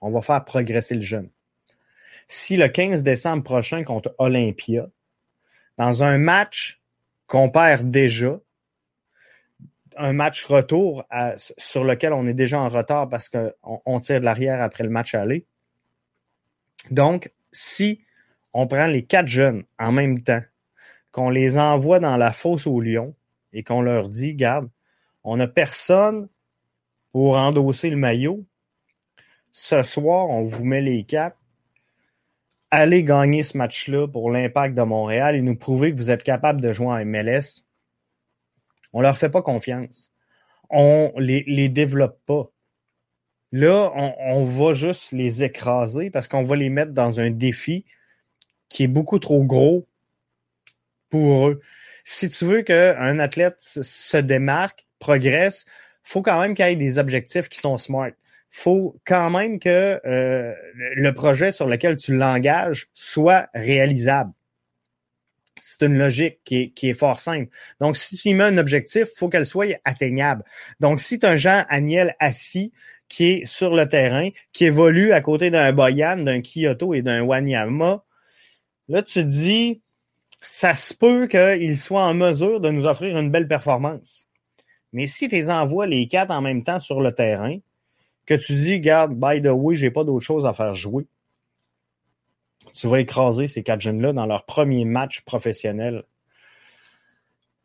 On 0.00 0.10
va 0.10 0.22
faire 0.22 0.44
progresser 0.44 0.94
le 0.94 1.00
jeune. 1.00 1.30
Si 2.28 2.56
le 2.56 2.68
15 2.68 3.02
décembre 3.02 3.42
prochain 3.42 3.84
contre 3.84 4.14
Olympia, 4.18 4.88
dans 5.78 6.02
un 6.02 6.18
match 6.18 6.80
qu'on 7.26 7.50
perd 7.50 7.90
déjà, 7.90 8.38
un 9.96 10.12
match 10.12 10.44
retour 10.44 11.04
sur 11.58 11.84
lequel 11.84 12.12
on 12.12 12.26
est 12.26 12.34
déjà 12.34 12.60
en 12.60 12.68
retard 12.68 13.08
parce 13.08 13.28
qu'on 13.28 13.52
on 13.84 14.00
tire 14.00 14.20
de 14.20 14.24
l'arrière 14.24 14.60
après 14.60 14.84
le 14.84 14.90
match 14.90 15.14
aller. 15.14 15.46
Donc, 16.90 17.30
si 17.52 18.02
on 18.54 18.66
prend 18.66 18.86
les 18.86 19.04
quatre 19.04 19.28
jeunes 19.28 19.64
en 19.78 19.92
même 19.92 20.22
temps, 20.22 20.42
qu'on 21.10 21.30
les 21.30 21.58
envoie 21.58 22.00
dans 22.00 22.16
la 22.16 22.32
fosse 22.32 22.66
aux 22.66 22.80
lions 22.80 23.14
et 23.52 23.62
qu'on 23.62 23.82
leur 23.82 24.08
dit, 24.08 24.34
garde, 24.34 24.68
on 25.24 25.36
n'a 25.36 25.48
personne 25.48 26.28
pour 27.12 27.36
endosser 27.36 27.90
le 27.90 27.96
maillot. 27.96 28.44
Ce 29.52 29.82
soir, 29.82 30.28
on 30.28 30.44
vous 30.44 30.64
met 30.64 30.80
les 30.80 31.04
quatre. 31.04 31.36
Allez 32.70 33.04
gagner 33.04 33.42
ce 33.42 33.58
match-là 33.58 34.08
pour 34.08 34.30
l'impact 34.30 34.74
de 34.74 34.82
Montréal 34.82 35.36
et 35.36 35.42
nous 35.42 35.56
prouver 35.56 35.92
que 35.92 35.98
vous 35.98 36.10
êtes 36.10 36.22
capable 36.22 36.60
de 36.60 36.72
jouer 36.72 36.86
en 36.86 37.04
MLS. 37.04 37.64
On 38.94 39.02
leur 39.02 39.18
fait 39.18 39.28
pas 39.28 39.42
confiance. 39.42 40.10
On 40.70 41.12
les, 41.18 41.44
les 41.46 41.68
développe 41.68 42.18
pas. 42.24 42.50
Là, 43.52 43.92
on 43.94 44.44
va 44.44 44.72
juste 44.72 45.12
les 45.12 45.44
écraser 45.44 46.08
parce 46.08 46.28
qu'on 46.28 46.42
va 46.42 46.56
les 46.56 46.70
mettre 46.70 46.92
dans 46.92 47.20
un 47.20 47.30
défi 47.30 47.84
qui 48.72 48.84
est 48.84 48.88
beaucoup 48.88 49.18
trop 49.18 49.44
gros 49.44 49.86
pour 51.10 51.48
eux. 51.48 51.60
Si 52.04 52.30
tu 52.30 52.46
veux 52.46 52.62
qu'un 52.62 53.18
athlète 53.18 53.56
se 53.58 54.16
démarque, 54.16 54.86
progresse, 54.98 55.66
faut 56.02 56.22
quand 56.22 56.40
même 56.40 56.54
qu'il 56.54 56.66
y 56.66 56.70
ait 56.70 56.76
des 56.76 56.98
objectifs 56.98 57.48
qui 57.50 57.60
sont 57.60 57.76
smart. 57.76 58.12
faut 58.48 58.98
quand 59.04 59.30
même 59.30 59.58
que 59.58 60.00
euh, 60.06 60.54
le 60.96 61.12
projet 61.12 61.52
sur 61.52 61.68
lequel 61.68 61.96
tu 61.96 62.16
l'engages 62.16 62.88
soit 62.94 63.48
réalisable. 63.54 64.32
C'est 65.60 65.82
une 65.82 65.96
logique 65.96 66.40
qui 66.44 66.72
est, 66.82 66.94
fort 66.94 67.20
simple. 67.20 67.48
Donc, 67.78 67.96
si 67.96 68.16
tu 68.16 68.30
y 68.30 68.34
mets 68.34 68.44
un 68.44 68.58
objectif, 68.58 69.04
faut 69.16 69.28
qu'elle 69.28 69.46
soit 69.46 69.78
atteignable. 69.84 70.44
Donc, 70.80 71.00
si 71.00 71.18
tu 71.18 71.26
as 71.26 71.30
un 71.30 71.36
Jean 71.36 71.64
Aniel 71.68 72.16
assis 72.18 72.72
qui 73.08 73.26
est 73.26 73.44
sur 73.44 73.76
le 73.76 73.86
terrain, 73.86 74.30
qui 74.52 74.64
évolue 74.64 75.12
à 75.12 75.20
côté 75.20 75.50
d'un 75.50 75.72
Boyan, 75.72 76.16
d'un 76.16 76.40
Kyoto 76.40 76.94
et 76.94 77.02
d'un 77.02 77.22
Wanyama, 77.22 78.02
Là, 78.92 79.02
tu 79.02 79.14
te 79.14 79.20
dis, 79.20 79.80
ça 80.42 80.74
se 80.74 80.92
peut 80.92 81.26
qu'il 81.26 81.78
soit 81.78 82.04
en 82.04 82.12
mesure 82.12 82.60
de 82.60 82.68
nous 82.68 82.86
offrir 82.86 83.16
une 83.16 83.30
belle 83.30 83.48
performance. 83.48 84.28
Mais 84.92 85.06
si 85.06 85.28
tu 85.28 85.34
les 85.34 85.48
envoies 85.48 85.86
les 85.86 86.08
quatre 86.08 86.30
en 86.30 86.42
même 86.42 86.62
temps 86.62 86.78
sur 86.78 87.00
le 87.00 87.14
terrain, 87.14 87.56
que 88.26 88.34
tu 88.34 88.54
dis, 88.54 88.80
garde, 88.80 89.14
by 89.14 89.40
the 89.40 89.50
way, 89.50 89.76
j'ai 89.76 89.90
pas 89.90 90.04
d'autre 90.04 90.22
chose 90.22 90.44
à 90.44 90.52
faire 90.52 90.74
jouer, 90.74 91.06
tu 92.74 92.86
vas 92.86 93.00
écraser 93.00 93.46
ces 93.46 93.62
quatre 93.62 93.80
jeunes-là 93.80 94.12
dans 94.12 94.26
leur 94.26 94.44
premier 94.44 94.84
match 94.84 95.22
professionnel 95.22 96.04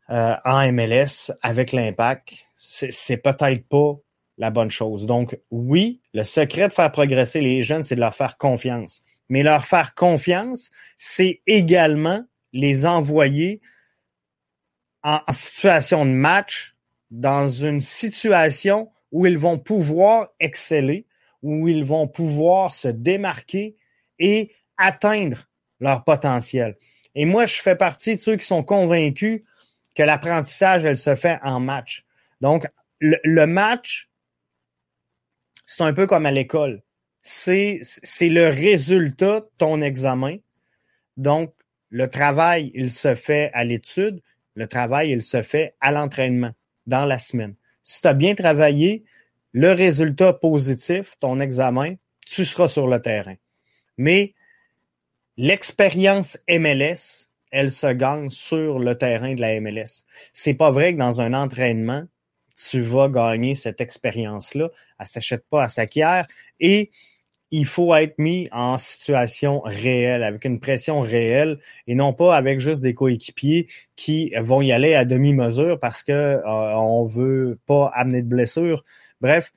euh, 0.08 0.34
en 0.46 0.72
MLS 0.72 1.30
avec 1.42 1.72
l'impact. 1.72 2.46
C'est 2.56 3.18
peut-être 3.18 3.68
pas 3.68 3.96
la 4.38 4.48
bonne 4.48 4.70
chose. 4.70 5.04
Donc, 5.04 5.38
oui, 5.50 6.00
le 6.14 6.24
secret 6.24 6.68
de 6.68 6.72
faire 6.72 6.90
progresser 6.90 7.42
les 7.42 7.62
jeunes, 7.62 7.82
c'est 7.82 7.96
de 7.96 8.00
leur 8.00 8.14
faire 8.14 8.38
confiance. 8.38 9.02
Mais 9.28 9.42
leur 9.42 9.64
faire 9.64 9.94
confiance, 9.94 10.70
c'est 10.96 11.42
également 11.46 12.24
les 12.52 12.86
envoyer 12.86 13.60
en 15.02 15.20
situation 15.30 16.04
de 16.04 16.10
match, 16.10 16.74
dans 17.10 17.48
une 17.48 17.80
situation 17.80 18.90
où 19.12 19.26
ils 19.26 19.38
vont 19.38 19.58
pouvoir 19.58 20.28
exceller, 20.40 21.06
où 21.42 21.68
ils 21.68 21.84
vont 21.84 22.08
pouvoir 22.08 22.74
se 22.74 22.88
démarquer 22.88 23.76
et 24.18 24.52
atteindre 24.76 25.48
leur 25.80 26.04
potentiel. 26.04 26.76
Et 27.14 27.24
moi, 27.24 27.46
je 27.46 27.56
fais 27.56 27.76
partie 27.76 28.16
de 28.16 28.20
ceux 28.20 28.36
qui 28.36 28.46
sont 28.46 28.62
convaincus 28.62 29.42
que 29.94 30.02
l'apprentissage, 30.02 30.84
elle 30.84 30.96
se 30.96 31.14
fait 31.14 31.38
en 31.42 31.60
match. 31.60 32.04
Donc, 32.40 32.66
le, 33.00 33.46
match, 33.46 34.10
c'est 35.66 35.82
un 35.82 35.92
peu 35.92 36.06
comme 36.06 36.26
à 36.26 36.30
l'école. 36.30 36.82
C'est, 37.30 37.82
le 38.22 38.48
résultat 38.48 39.40
de 39.40 39.48
ton 39.58 39.82
examen. 39.82 40.38
Donc, 41.18 41.52
le 41.90 42.08
travail, 42.08 42.70
il 42.74 42.90
se 42.90 43.14
fait 43.14 43.50
à 43.52 43.64
l'étude. 43.64 44.22
Le 44.54 44.66
travail, 44.66 45.10
il 45.10 45.20
se 45.20 45.42
fait 45.42 45.74
à 45.82 45.92
l'entraînement 45.92 46.52
dans 46.86 47.04
la 47.04 47.18
semaine. 47.18 47.54
Si 47.82 48.00
tu 48.00 48.08
as 48.08 48.14
bien 48.14 48.34
travaillé, 48.34 49.04
le 49.52 49.72
résultat 49.72 50.32
positif, 50.32 51.16
ton 51.20 51.38
examen, 51.38 51.96
tu 52.24 52.46
seras 52.46 52.66
sur 52.66 52.88
le 52.88 53.02
terrain. 53.02 53.36
Mais 53.98 54.32
l'expérience 55.36 56.38
MLS, 56.48 57.28
elle 57.50 57.70
se 57.70 57.92
gagne 57.92 58.30
sur 58.30 58.78
le 58.78 58.96
terrain 58.96 59.34
de 59.34 59.42
la 59.42 59.60
MLS. 59.60 60.06
C'est 60.32 60.54
pas 60.54 60.70
vrai 60.70 60.94
que 60.94 60.98
dans 60.98 61.20
un 61.20 61.34
entraînement, 61.34 62.04
tu 62.54 62.80
vas 62.80 63.10
gagner 63.10 63.54
cette 63.54 63.82
expérience-là. 63.82 64.70
Elle 64.98 65.06
s'achète 65.06 65.44
pas, 65.50 65.64
à 65.64 65.68
s'acquiert. 65.68 66.26
Et 66.58 66.90
il 67.50 67.66
faut 67.66 67.94
être 67.94 68.18
mis 68.18 68.48
en 68.52 68.78
situation 68.78 69.60
réelle, 69.60 70.22
avec 70.22 70.44
une 70.44 70.60
pression 70.60 71.00
réelle, 71.00 71.58
et 71.86 71.94
non 71.94 72.12
pas 72.12 72.36
avec 72.36 72.60
juste 72.60 72.82
des 72.82 72.94
coéquipiers 72.94 73.68
qui 73.96 74.32
vont 74.38 74.60
y 74.60 74.72
aller 74.72 74.94
à 74.94 75.04
demi-mesure 75.04 75.80
parce 75.80 76.02
que 76.02 76.12
euh, 76.12 76.42
on 76.44 77.06
veut 77.06 77.58
pas 77.66 77.90
amener 77.94 78.22
de 78.22 78.28
blessures. 78.28 78.84
Bref, 79.20 79.52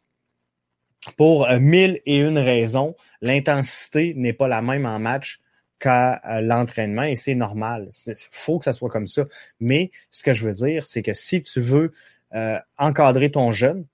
pour 1.18 1.48
mille 1.60 2.00
et 2.06 2.20
une 2.20 2.38
raisons, 2.38 2.96
l'intensité 3.22 4.14
n'est 4.16 4.34
pas 4.34 4.48
la 4.48 4.62
même 4.62 4.86
en 4.86 5.00
match 5.00 5.42
qu'à 5.80 6.22
euh, 6.26 6.42
l'entraînement 6.42 7.04
et 7.04 7.16
c'est 7.16 7.36
normal. 7.36 7.90
Il 8.08 8.14
faut 8.32 8.60
que 8.60 8.66
ça 8.66 8.74
soit 8.74 8.90
comme 8.90 9.08
ça. 9.08 9.26
Mais 9.60 9.92
ce 10.12 10.24
que 10.24 10.34
je 10.34 10.46
veux 10.46 10.54
dire, 10.54 10.86
c'est 10.86 11.02
que 11.02 11.14
si 11.14 11.42
tu 11.42 11.60
veux 11.60 11.92
euh, 12.36 12.58
encadrer 12.78 13.32
ton 13.32 13.52
jeune, 13.52 13.86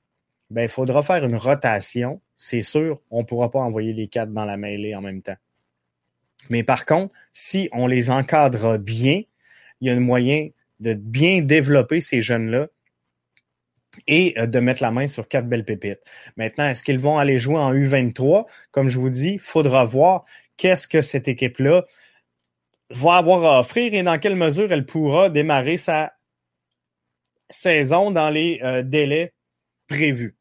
ben, 0.50 0.64
il 0.64 0.70
faudra 0.70 1.04
faire 1.04 1.24
une 1.24 1.36
rotation. 1.36 2.22
C'est 2.38 2.62
sûr, 2.62 3.02
on 3.12 3.22
ne 3.22 3.26
pourra 3.26 3.52
pas 3.52 3.60
envoyer 3.60 3.94
les 3.94 4.08
quatre 4.08 4.32
dans 4.32 4.46
la 4.46 4.58
mêlée 4.58 4.96
en 4.96 5.02
même 5.02 5.22
temps. 5.22 5.38
Mais 6.50 6.64
par 6.64 6.86
contre, 6.86 7.14
si 7.34 7.70
on 7.72 7.88
les 7.88 8.10
encadre 8.10 8.78
bien, 8.78 9.24
il 9.82 9.88
y 9.88 9.90
a 9.90 9.94
un 9.94 10.00
moyen 10.00 10.50
de 10.80 10.94
bien 10.94 11.42
développer 11.42 12.00
ces 12.00 12.22
jeunes-là 12.22 12.68
et 14.06 14.36
euh, 14.38 14.46
de 14.46 14.60
mettre 14.60 14.84
la 14.84 14.92
main 14.92 15.08
sur 15.08 15.28
quatre 15.28 15.48
belles 15.48 15.66
pépites. 15.66 16.02
Maintenant, 16.36 16.70
est-ce 16.70 16.84
qu'ils 16.84 17.00
vont 17.00 17.18
aller 17.18 17.40
jouer 17.40 17.58
en 17.58 17.74
U23? 17.74 18.46
Comme 18.72 18.90
je 18.90 19.00
vous 19.00 19.10
dis, 19.10 19.40
faudra 19.40 19.86
voir 19.86 20.26
qu'est-ce 20.58 20.88
que 20.88 21.02
cette 21.02 21.28
équipe-là 21.28 21.86
va 22.92 23.16
avoir 23.16 23.44
à 23.44 23.60
offrir 23.60 23.94
et 23.94 24.04
dans 24.04 24.20
quelle 24.20 24.36
mesure 24.36 24.72
elle 24.72 24.86
pourra 24.86 25.30
démarrer 25.30 25.78
sa 25.78 26.14
saison 27.50 28.12
dans 28.12 28.30
les 28.30 28.60
euh, 28.64 28.84
délais 28.84 29.34
prévus. 29.88 30.37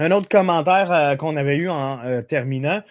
Un 0.00 0.12
autre 0.12 0.28
commentaire 0.28 0.92
euh, 0.92 1.16
qu'on 1.16 1.36
avait 1.36 1.56
eu 1.56 1.68
en 1.68 2.00
euh, 2.04 2.22
terminant. 2.22 2.82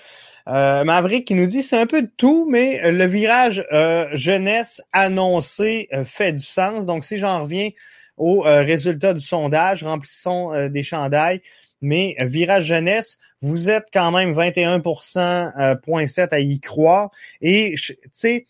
Euh, 0.50 0.84
Maverick 0.84 1.26
qui 1.26 1.36
nous 1.36 1.46
dit 1.46 1.64
c'est 1.64 1.78
un 1.78 1.86
peu 1.86 2.02
de 2.02 2.12
tout, 2.18 2.46
mais 2.50 2.92
le 2.92 3.06
virage 3.06 3.66
jeunesse 4.14 4.82
annoncé 4.94 5.90
fait 6.06 6.32
du 6.32 6.42
sens. 6.42 6.86
Donc, 6.86 7.04
si 7.04 7.18
j'en 7.18 7.40
reviens 7.42 7.72
au 8.16 8.44
résultat 8.44 9.14
du 9.14 9.20
sondage, 9.20 9.84
remplissons 9.84 10.70
des 10.70 10.84
chandails. 10.84 11.42
Mais 11.82 12.16
virage 12.22 12.64
jeunesse, 12.64 13.20
vous 13.42 13.70
êtes 13.70 13.88
quand 13.92 14.12
même 14.12 14.32
21,7 14.32 16.30
à 16.32 16.40
y 16.40 16.60
croire. 16.62 17.12
Et 17.42 17.76
tu 17.76 17.98
sais, 18.14 18.46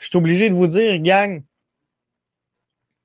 je 0.00 0.06
suis 0.06 0.16
obligé 0.16 0.48
de 0.48 0.54
vous 0.54 0.68
dire, 0.68 0.98
gang, 1.00 1.42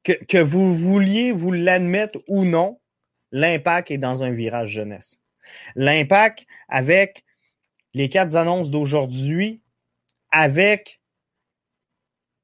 que 0.04 0.38
vous 0.38 0.74
vouliez 0.74 1.34
vous 1.34 1.52
l'admettre 1.52 2.20
ou 2.30 2.46
non, 2.46 2.80
l'impact 3.32 3.92
est 3.92 3.98
dans 3.98 4.24
un 4.24 4.32
virage 4.32 4.70
jeunesse. 4.70 5.20
L'impact 5.76 6.46
avec 6.70 7.24
les 7.94 8.10
quatre 8.10 8.36
annonces 8.36 8.70
d'aujourd'hui, 8.70 9.62
avec 10.32 11.02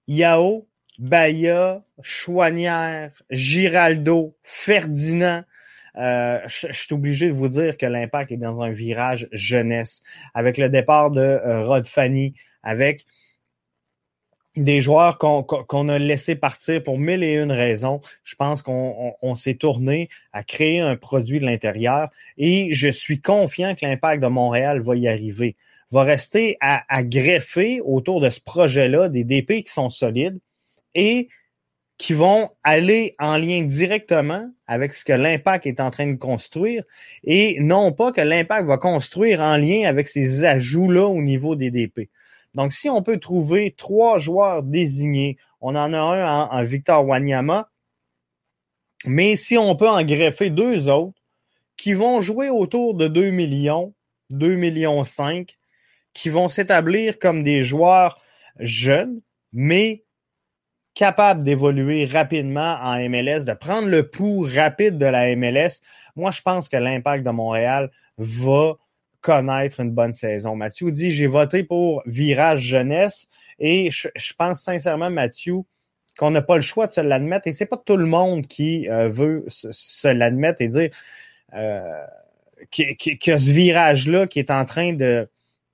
Yao, 0.07 0.67
Baya, 0.99 1.83
Chouanière, 2.01 3.11
Giraldo, 3.29 4.35
Ferdinand, 4.43 5.43
euh, 5.97 6.39
je, 6.45 6.71
suis 6.71 6.93
obligé 6.93 7.27
de 7.27 7.33
vous 7.33 7.47
dire 7.47 7.75
que 7.75 7.85
l'impact 7.85 8.31
est 8.31 8.37
dans 8.37 8.61
un 8.61 8.71
virage 8.71 9.27
jeunesse. 9.31 10.03
Avec 10.33 10.57
le 10.57 10.69
départ 10.69 11.09
de 11.09 11.21
euh, 11.21 11.65
Rod 11.65 11.87
Fanny, 11.87 12.35
avec 12.61 13.05
des 14.57 14.81
joueurs 14.81 15.17
qu'on 15.17 15.87
a 15.87 15.99
laissé 15.99 16.35
partir 16.35 16.83
pour 16.83 16.97
mille 16.97 17.23
et 17.23 17.33
une 17.33 17.51
raisons. 17.51 18.01
Je 18.23 18.35
pense 18.35 18.61
qu'on 18.61 19.35
s'est 19.35 19.55
tourné 19.55 20.09
à 20.33 20.43
créer 20.43 20.79
un 20.79 20.95
produit 20.95 21.39
de 21.39 21.45
l'intérieur 21.45 22.09
et 22.37 22.69
je 22.71 22.89
suis 22.89 23.21
confiant 23.21 23.75
que 23.75 23.85
l'impact 23.85 24.21
de 24.21 24.27
Montréal 24.27 24.81
va 24.81 24.95
y 24.95 25.07
arriver. 25.07 25.55
Va 25.91 26.03
rester 26.03 26.57
à, 26.59 26.83
à 26.89 27.03
greffer 27.03 27.81
autour 27.81 28.19
de 28.19 28.29
ce 28.29 28.41
projet-là 28.41 29.09
des 29.09 29.23
DP 29.23 29.63
qui 29.63 29.71
sont 29.71 29.89
solides 29.89 30.39
et 30.95 31.29
qui 31.97 32.13
vont 32.13 32.49
aller 32.63 33.15
en 33.19 33.37
lien 33.37 33.63
directement 33.63 34.49
avec 34.67 34.93
ce 34.93 35.03
que 35.03 35.13
l'impact 35.13 35.65
est 35.65 35.79
en 35.79 35.89
train 35.89 36.07
de 36.07 36.15
construire 36.15 36.83
et 37.23 37.57
non 37.59 37.91
pas 37.91 38.11
que 38.11 38.21
l'impact 38.21 38.67
va 38.67 38.77
construire 38.77 39.39
en 39.39 39.57
lien 39.57 39.87
avec 39.87 40.07
ces 40.07 40.45
ajouts-là 40.45 41.07
au 41.07 41.21
niveau 41.21 41.55
des 41.55 41.71
DP. 41.71 42.09
Donc, 42.57 42.73
si 42.73 42.89
on 42.89 43.03
peut 43.03 43.19
trouver 43.19 43.75
trois 43.77 44.17
joueurs 44.17 44.63
désignés, 44.63 45.37
on 45.61 45.75
en 45.75 45.93
a 45.93 45.99
un 45.99 46.47
en, 46.49 46.63
Victor 46.63 47.05
Wanyama, 47.05 47.69
mais 49.05 49.35
si 49.35 49.59
on 49.59 49.75
peut 49.75 49.87
en 49.87 50.03
greffer 50.03 50.49
deux 50.49 50.89
autres 50.89 51.21
qui 51.77 51.93
vont 51.93 52.19
jouer 52.19 52.49
autour 52.49 52.95
de 52.95 53.07
2 53.07 53.29
millions, 53.29 53.93
2 54.31 54.55
millions 54.55 55.03
5, 55.03 55.55
qui 56.13 56.29
vont 56.29 56.47
s'établir 56.47 57.19
comme 57.19 57.43
des 57.43 57.61
joueurs 57.61 58.19
jeunes, 58.59 59.21
mais 59.53 60.03
capables 60.95 61.43
d'évoluer 61.43 62.05
rapidement 62.05 62.79
en 62.81 62.97
MLS, 63.07 63.43
de 63.43 63.53
prendre 63.53 63.87
le 63.87 64.09
pouls 64.09 64.47
rapide 64.51 64.97
de 64.97 65.05
la 65.05 65.35
MLS, 65.35 65.81
moi, 66.15 66.31
je 66.31 66.41
pense 66.41 66.69
que 66.69 66.77
l'impact 66.77 67.23
de 67.23 67.29
Montréal 67.29 67.91
va 68.17 68.77
connaître 69.21 69.79
une 69.79 69.91
bonne 69.91 70.13
saison. 70.13 70.55
Mathieu 70.55 70.91
dit 70.91 71.11
j'ai 71.11 71.27
voté 71.27 71.63
pour 71.63 72.01
virage 72.05 72.61
jeunesse 72.61 73.29
et 73.59 73.89
je, 73.89 74.33
pense 74.37 74.61
sincèrement, 74.61 75.09
Mathieu, 75.09 75.55
qu'on 76.17 76.31
n'a 76.31 76.41
pas 76.41 76.55
le 76.55 76.61
choix 76.61 76.87
de 76.87 76.91
se 76.91 77.01
l'admettre 77.01 77.47
et 77.47 77.53
c'est 77.53 77.65
pas 77.65 77.77
tout 77.77 77.97
le 77.97 78.05
monde 78.05 78.47
qui 78.47 78.87
euh, 78.89 79.09
veut 79.09 79.45
se, 79.47 80.07
l'admettre 80.07 80.61
et 80.61 80.67
dire 80.67 80.89
euh, 81.53 82.05
que, 82.71 83.37
ce 83.37 83.51
virage-là 83.51 84.27
qui 84.27 84.39
est 84.39 84.51
en 84.51 84.65
train 84.65 84.93
de, 84.93 85.27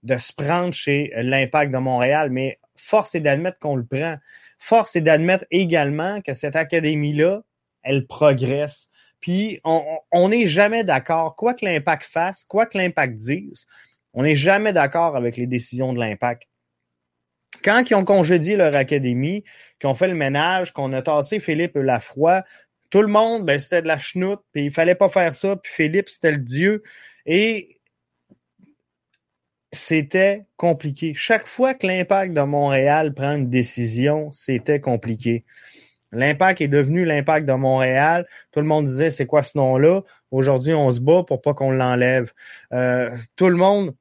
de 0.03 0.17
se 0.17 0.34
prendre 0.34 0.73
chez 0.73 1.12
l'impact 1.15 1.71
de 1.71 1.77
Montréal, 1.77 2.29
mais 2.29 2.60
force 2.75 3.15
est 3.15 3.21
d'admettre 3.21 3.60
qu'on 3.60 3.75
le 3.75 3.86
prend. 3.86 4.17
Force 4.60 4.95
est 4.95 5.01
d'admettre 5.01 5.45
également 5.51 6.21
que 6.21 6.34
cette 6.34 6.56
académie-là, 6.56 7.41
elle 7.82 8.06
progresse. 8.06 8.89
Puis 9.24 9.62
on 9.64 10.28
n'est 10.28 10.48
jamais 10.48 10.84
d'accord, 10.84 11.38
quoi 11.38 11.54
que 11.54 11.64
l'impact 11.64 12.04
fasse, 12.04 12.44
quoi 12.44 12.66
que 12.66 12.78
l'impact 12.78 13.16
dise, 13.16 13.68
on 14.14 14.24
n'est 14.24 14.36
jamais 14.36 14.74
d'accord 14.74 15.16
avec 15.16 15.38
les 15.38 15.48
décisions 15.48 15.94
de 15.94 16.00
l'impact. 16.00 16.44
Quand 17.64 17.90
ils 17.90 17.96
ont 17.96 18.04
congédié 18.04 18.58
leur 18.58 18.76
académie, 18.76 19.46
qu'ils 19.80 19.90
ont 19.90 19.96
fait 19.96 20.10
le 20.10 20.14
ménage, 20.14 20.74
qu'on 20.74 20.92
a 20.92 21.02
tassé 21.02 21.40
Philippe 21.40 21.78
Lafroy, 21.78 22.44
tout 22.90 23.02
le 23.02 23.08
monde, 23.08 23.46
ben, 23.46 23.58
c'était 23.60 23.82
de 23.82 23.88
la 23.88 23.98
chenoute, 23.98 24.42
puis 24.52 24.66
il 24.66 24.72
fallait 24.72 24.94
pas 24.94 25.08
faire 25.08 25.34
ça, 25.34 25.56
puis 25.56 25.72
Philippe, 25.72 26.10
c'était 26.10 26.34
le 26.34 26.40
dieu. 26.40 26.84
Et 27.26 27.80
c'était 29.72 30.44
compliqué. 30.58 31.14
Chaque 31.14 31.48
fois 31.48 31.76
que 31.76 31.88
l'impact 31.88 32.34
de 32.34 32.42
Montréal 32.42 33.14
prend 33.14 33.36
une 33.36 33.50
décision, 33.50 34.34
c'était 34.34 34.82
compliqué. 34.82 35.46
L'impact 36.13 36.62
est 36.62 36.67
devenu 36.67 37.06
l'impact 37.06 37.47
de 37.47 37.54
Montréal. 37.54 38.28
Tout 38.52 38.60
le 38.60 38.65
monde 38.65 38.86
disait 38.86 39.10
c'est 39.10 39.26
quoi 39.26 39.41
ce 39.41 39.58
nom-là? 39.58 40.02
Aujourd'hui, 40.32 40.73
on 40.73 40.91
se 40.91 40.99
bat 40.99 41.23
pour 41.23 41.41
pas 41.41 41.54
qu'on 41.54 41.71
l'enlève. 41.71 42.32
Euh, 42.71 43.10
tout 43.36 43.49
le 43.49 43.56
monde 43.56 43.95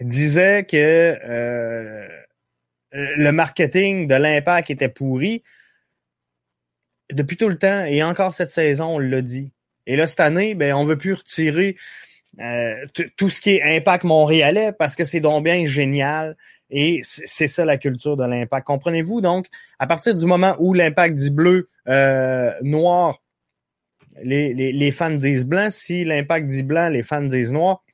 disait 0.00 0.64
que 0.64 0.76
euh, 0.76 2.06
le 2.92 3.30
marketing 3.30 4.06
de 4.06 4.14
l'impact 4.14 4.70
était 4.70 4.88
pourri. 4.88 5.42
Depuis 7.12 7.36
tout 7.36 7.48
le 7.48 7.58
temps, 7.58 7.84
et 7.84 8.02
encore 8.02 8.34
cette 8.34 8.50
saison, 8.50 8.96
on 8.96 8.98
l'a 8.98 9.22
dit. 9.22 9.52
Et 9.86 9.96
là, 9.96 10.06
cette 10.06 10.20
année, 10.20 10.54
ben, 10.54 10.74
on 10.74 10.84
veut 10.84 10.98
plus 10.98 11.14
retirer 11.14 11.76
euh, 12.40 12.84
tout 13.16 13.30
ce 13.30 13.40
qui 13.40 13.50
est 13.50 13.76
impact 13.76 14.04
montréalais 14.04 14.72
parce 14.72 14.94
que 14.94 15.04
c'est 15.04 15.20
donc 15.20 15.44
bien 15.44 15.64
génial. 15.64 16.36
Et 16.70 17.00
c'est 17.02 17.46
ça 17.46 17.64
la 17.64 17.78
culture 17.78 18.16
de 18.16 18.24
l'impact. 18.24 18.66
Comprenez-vous? 18.66 19.20
Donc, 19.20 19.46
à 19.78 19.86
partir 19.86 20.14
du 20.14 20.26
moment 20.26 20.56
où 20.58 20.74
l'impact 20.74 21.14
dit 21.14 21.30
bleu, 21.30 21.68
euh, 21.88 22.50
noir, 22.62 23.22
les, 24.22 24.52
les, 24.52 24.72
les, 24.72 24.90
fans 24.90 25.10
disent 25.10 25.46
blanc. 25.46 25.68
Si 25.70 26.04
l'impact 26.04 26.46
dit 26.46 26.62
blanc, 26.62 26.88
les 26.88 27.02
fans 27.02 27.22
disent 27.22 27.52
noir. 27.52 27.84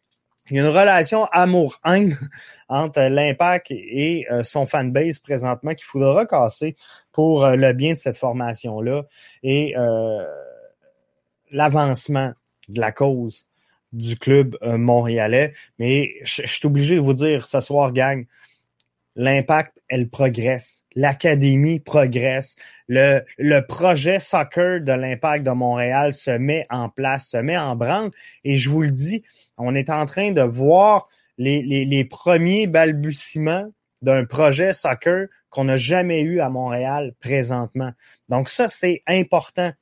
Il 0.50 0.56
y 0.56 0.60
a 0.60 0.62
une 0.62 0.68
relation 0.68 1.26
amour-haine 1.26 2.18
entre 2.68 3.02
l'impact 3.02 3.70
et 3.70 4.26
euh, 4.30 4.42
son 4.42 4.66
fanbase 4.66 5.18
présentement 5.18 5.74
qu'il 5.74 5.84
faudra 5.84 6.26
casser 6.26 6.76
pour 7.12 7.44
euh, 7.44 7.56
le 7.56 7.72
bien 7.74 7.90
de 7.90 7.96
cette 7.96 8.16
formation-là 8.16 9.02
et 9.42 9.74
l'avancement 11.50 12.32
de 12.68 12.80
la 12.80 12.92
cause 12.92 13.46
du 13.92 14.16
club 14.16 14.56
montréalais. 14.62 15.52
Mais 15.78 16.14
je, 16.22 16.42
je 16.42 16.46
suis 16.46 16.66
obligé 16.66 16.94
de 16.94 17.00
vous 17.00 17.12
dire 17.12 17.46
ce 17.46 17.60
soir, 17.60 17.92
gang, 17.92 18.24
l'impact, 19.16 19.78
elle 19.88 20.08
progresse. 20.08 20.84
L'académie 20.94 21.80
progresse. 21.80 22.54
Le, 22.88 23.22
le 23.38 23.60
projet 23.60 24.18
soccer 24.18 24.80
de 24.80 24.92
l'impact 24.92 25.44
de 25.44 25.50
Montréal 25.50 26.12
se 26.12 26.30
met 26.30 26.66
en 26.70 26.88
place, 26.88 27.28
se 27.30 27.36
met 27.36 27.58
en 27.58 27.76
branle. 27.76 28.10
Et 28.44 28.56
je 28.56 28.70
vous 28.70 28.82
le 28.82 28.90
dis, 28.90 29.22
on 29.58 29.74
est 29.74 29.90
en 29.90 30.06
train 30.06 30.32
de 30.32 30.42
voir 30.42 31.08
les, 31.38 31.62
les, 31.62 31.84
les 31.84 32.04
premiers 32.04 32.66
balbutiements 32.66 33.68
d'un 34.02 34.24
projet 34.24 34.72
soccer 34.72 35.28
qu'on 35.50 35.64
n'a 35.64 35.76
jamais 35.76 36.22
eu 36.22 36.40
à 36.40 36.48
Montréal 36.48 37.12
présentement. 37.20 37.92
Donc 38.28 38.48
ça, 38.48 38.68
c'est 38.68 39.02
important. 39.06 39.72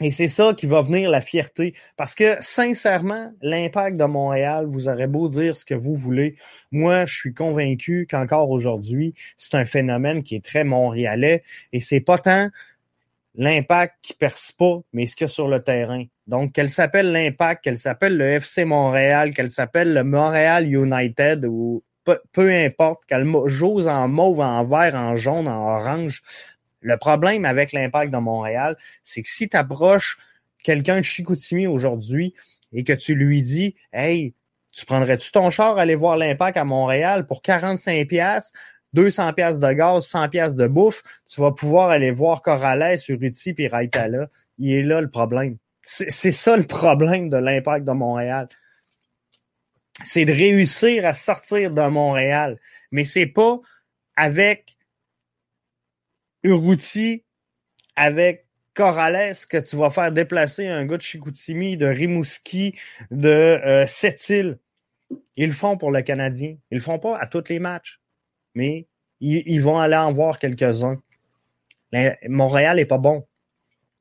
Et 0.00 0.10
c'est 0.10 0.28
ça 0.28 0.54
qui 0.54 0.66
va 0.66 0.82
venir 0.82 1.08
la 1.08 1.20
fierté. 1.20 1.74
Parce 1.96 2.16
que, 2.16 2.36
sincèrement, 2.40 3.32
l'impact 3.42 3.96
de 3.96 4.04
Montréal, 4.04 4.66
vous 4.66 4.88
aurez 4.88 5.06
beau 5.06 5.28
dire 5.28 5.56
ce 5.56 5.64
que 5.64 5.74
vous 5.74 5.94
voulez. 5.94 6.36
Moi, 6.72 7.04
je 7.04 7.14
suis 7.14 7.32
convaincu 7.32 8.08
qu'encore 8.10 8.50
aujourd'hui, 8.50 9.14
c'est 9.36 9.54
un 9.56 9.64
phénomène 9.64 10.24
qui 10.24 10.34
est 10.34 10.44
très 10.44 10.64
montréalais. 10.64 11.44
Et 11.72 11.78
c'est 11.78 12.00
pas 12.00 12.18
tant 12.18 12.48
l'impact 13.36 13.94
qui 14.02 14.14
perce 14.14 14.52
pas, 14.52 14.80
mais 14.92 15.06
ce 15.06 15.16
qu'il 15.16 15.24
y 15.26 15.30
a 15.30 15.32
sur 15.32 15.48
le 15.48 15.62
terrain. 15.62 16.04
Donc, 16.26 16.52
qu'elle 16.52 16.70
s'appelle 16.70 17.12
l'impact, 17.12 17.62
qu'elle 17.62 17.78
s'appelle 17.78 18.16
le 18.16 18.24
FC 18.24 18.64
Montréal, 18.64 19.32
qu'elle 19.32 19.50
s'appelle 19.50 19.92
le 19.92 20.02
Montréal 20.02 20.66
United 20.72 21.44
ou 21.44 21.84
peu, 22.04 22.18
peu 22.32 22.50
importe, 22.50 23.04
qu'elle 23.06 23.26
joue 23.46 23.86
en 23.88 24.08
mauve, 24.08 24.40
en 24.40 24.62
vert, 24.62 24.94
en 24.94 25.16
jaune, 25.16 25.48
en 25.48 25.76
orange, 25.76 26.22
le 26.84 26.98
problème 26.98 27.46
avec 27.46 27.72
l'impact 27.72 28.12
de 28.12 28.18
Montréal, 28.18 28.76
c'est 29.02 29.22
que 29.22 29.28
si 29.28 29.48
tu 29.48 29.56
approches 29.56 30.18
quelqu'un 30.62 30.98
de 30.98 31.02
Chicoutimi 31.02 31.66
aujourd'hui 31.66 32.34
et 32.72 32.84
que 32.84 32.92
tu 32.92 33.14
lui 33.14 33.42
dis 33.42 33.74
Hey, 33.92 34.34
tu 34.70 34.84
prendrais-tu 34.84 35.32
ton 35.32 35.48
char 35.48 35.78
aller 35.78 35.94
voir 35.94 36.18
l'impact 36.18 36.58
à 36.58 36.64
Montréal 36.64 37.24
pour 37.24 37.40
45 37.40 38.06
pièces 38.06 38.52
200 38.92 39.32
pièces 39.32 39.58
de 39.58 39.72
gaz, 39.72 40.06
100 40.06 40.28
pièces 40.28 40.56
de 40.56 40.68
bouffe, 40.68 41.02
tu 41.28 41.40
vas 41.40 41.50
pouvoir 41.50 41.90
aller 41.90 42.12
voir 42.12 42.42
Corrales 42.42 42.96
sur 42.98 43.20
Uti 43.20 43.52
puis 43.52 43.66
Raitala. 43.66 44.28
Il 44.58 44.72
est 44.72 44.82
là 44.84 45.00
le 45.00 45.10
problème. 45.10 45.56
C'est 45.82 46.30
ça 46.30 46.56
le 46.56 46.62
problème 46.62 47.28
de 47.28 47.36
l'impact 47.36 47.84
de 47.84 47.92
Montréal. 47.92 48.48
C'est 50.04 50.24
de 50.24 50.32
réussir 50.32 51.04
à 51.06 51.12
sortir 51.12 51.72
de 51.72 51.88
Montréal. 51.88 52.60
Mais 52.92 53.02
c'est 53.02 53.26
pas 53.26 53.58
avec 54.16 54.73
Uruti 56.44 57.24
avec 57.96 58.46
Corrales 58.74 59.34
que 59.48 59.56
tu 59.56 59.76
vas 59.76 59.90
faire 59.90 60.12
déplacer 60.12 60.66
un 60.66 60.84
gars 60.84 60.96
de 60.96 61.02
Chicoutimi, 61.02 61.76
de 61.76 61.86
Rimouski, 61.86 62.74
de 63.10 63.28
euh, 63.28 63.86
Sept-Îles. 63.86 64.58
Ils 65.36 65.48
le 65.48 65.52
font 65.52 65.76
pour 65.76 65.90
le 65.90 66.02
Canadien. 66.02 66.56
Ils 66.70 66.76
le 66.76 66.80
font 66.80 66.98
pas 66.98 67.16
à 67.18 67.26
tous 67.26 67.48
les 67.48 67.60
matchs, 67.60 68.00
mais 68.54 68.86
ils, 69.20 69.60
vont 69.60 69.78
aller 69.78 69.96
en 69.96 70.12
voir 70.12 70.38
quelques-uns. 70.38 71.00
Montréal 72.28 72.78
est 72.78 72.86
pas 72.86 72.98
bon. 72.98 73.26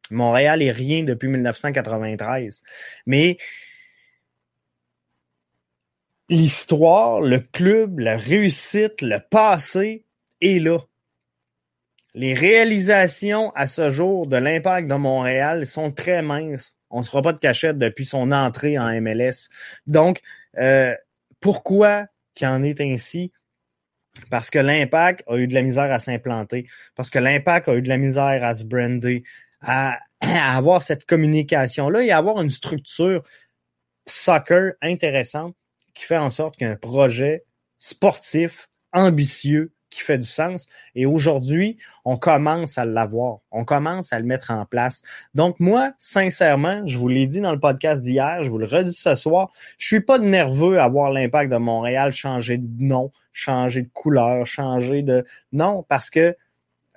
Montréal 0.09 0.61
est 0.61 0.71
rien 0.71 1.03
depuis 1.03 1.27
1993. 1.27 2.61
Mais 3.05 3.37
l'histoire, 6.29 7.21
le 7.21 7.39
club, 7.39 7.99
la 7.99 8.17
réussite, 8.17 9.01
le 9.01 9.19
passé 9.19 10.05
est 10.41 10.59
là. 10.59 10.79
Les 12.15 12.33
réalisations 12.33 13.51
à 13.55 13.65
ce 13.65 13.89
jour 13.89 14.27
de 14.27 14.37
l'impact 14.37 14.87
de 14.87 14.95
Montréal 14.95 15.65
sont 15.65 15.91
très 15.91 16.21
minces. 16.21 16.75
On 16.91 16.99
ne 16.99 17.03
se 17.03 17.09
fera 17.09 17.23
pas 17.23 17.33
de 17.33 17.39
cachette 17.39 17.79
depuis 17.79 18.05
son 18.05 18.31
entrée 18.31 18.77
en 18.77 18.89
MLS. 19.01 19.49
Donc, 19.87 20.21
euh, 20.59 20.95
pourquoi 21.39 22.05
qu'il 22.35 22.47
en 22.47 22.61
est 22.61 22.79
ainsi? 22.81 23.31
Parce 24.29 24.51
que 24.51 24.59
l'impact 24.59 25.23
a 25.27 25.37
eu 25.37 25.47
de 25.47 25.55
la 25.55 25.63
misère 25.63 25.91
à 25.91 25.97
s'implanter, 25.97 26.67
parce 26.95 27.09
que 27.09 27.17
l'impact 27.17 27.67
a 27.67 27.75
eu 27.75 27.81
de 27.81 27.89
la 27.89 27.97
misère 27.97 28.43
à 28.43 28.53
se 28.53 28.63
brander, 28.63 29.23
à, 29.61 29.97
à 30.21 30.55
avoir 30.55 30.83
cette 30.83 31.05
communication-là 31.05 32.03
et 32.03 32.11
à 32.11 32.17
avoir 32.17 32.39
une 32.41 32.51
structure 32.51 33.23
soccer 34.05 34.73
intéressante 34.81 35.55
qui 35.95 36.03
fait 36.03 36.17
en 36.17 36.29
sorte 36.29 36.57
qu'un 36.57 36.75
projet 36.75 37.43
sportif 37.79 38.69
ambitieux 38.91 39.73
qui 39.93 40.01
fait 40.01 40.17
du 40.17 40.27
sens. 40.27 40.67
Et 40.95 41.05
aujourd'hui, 41.05 41.77
on 42.05 42.17
commence 42.17 42.77
à 42.77 42.85
l'avoir. 42.85 43.37
On 43.51 43.65
commence 43.65 44.13
à 44.13 44.19
le 44.19 44.25
mettre 44.25 44.51
en 44.51 44.65
place. 44.65 45.03
Donc, 45.33 45.59
moi, 45.59 45.93
sincèrement, 45.97 46.85
je 46.85 46.97
vous 46.97 47.07
l'ai 47.07 47.27
dit 47.27 47.41
dans 47.41 47.51
le 47.51 47.59
podcast 47.59 48.01
d'hier, 48.01 48.43
je 48.43 48.49
vous 48.49 48.57
le 48.57 48.65
redis 48.65 48.93
ce 48.93 49.15
soir, 49.15 49.51
je 49.77 49.87
suis 49.87 50.01
pas 50.01 50.19
nerveux 50.19 50.79
à 50.79 50.87
voir 50.87 51.11
l'impact 51.11 51.51
de 51.51 51.57
Montréal 51.57 52.11
changer 52.11 52.57
de 52.57 52.83
nom, 52.83 53.11
changer 53.31 53.83
de 53.83 53.89
couleur, 53.93 54.45
changer 54.45 55.01
de... 55.01 55.25
Non, 55.51 55.85
parce 55.87 56.09
que 56.09 56.35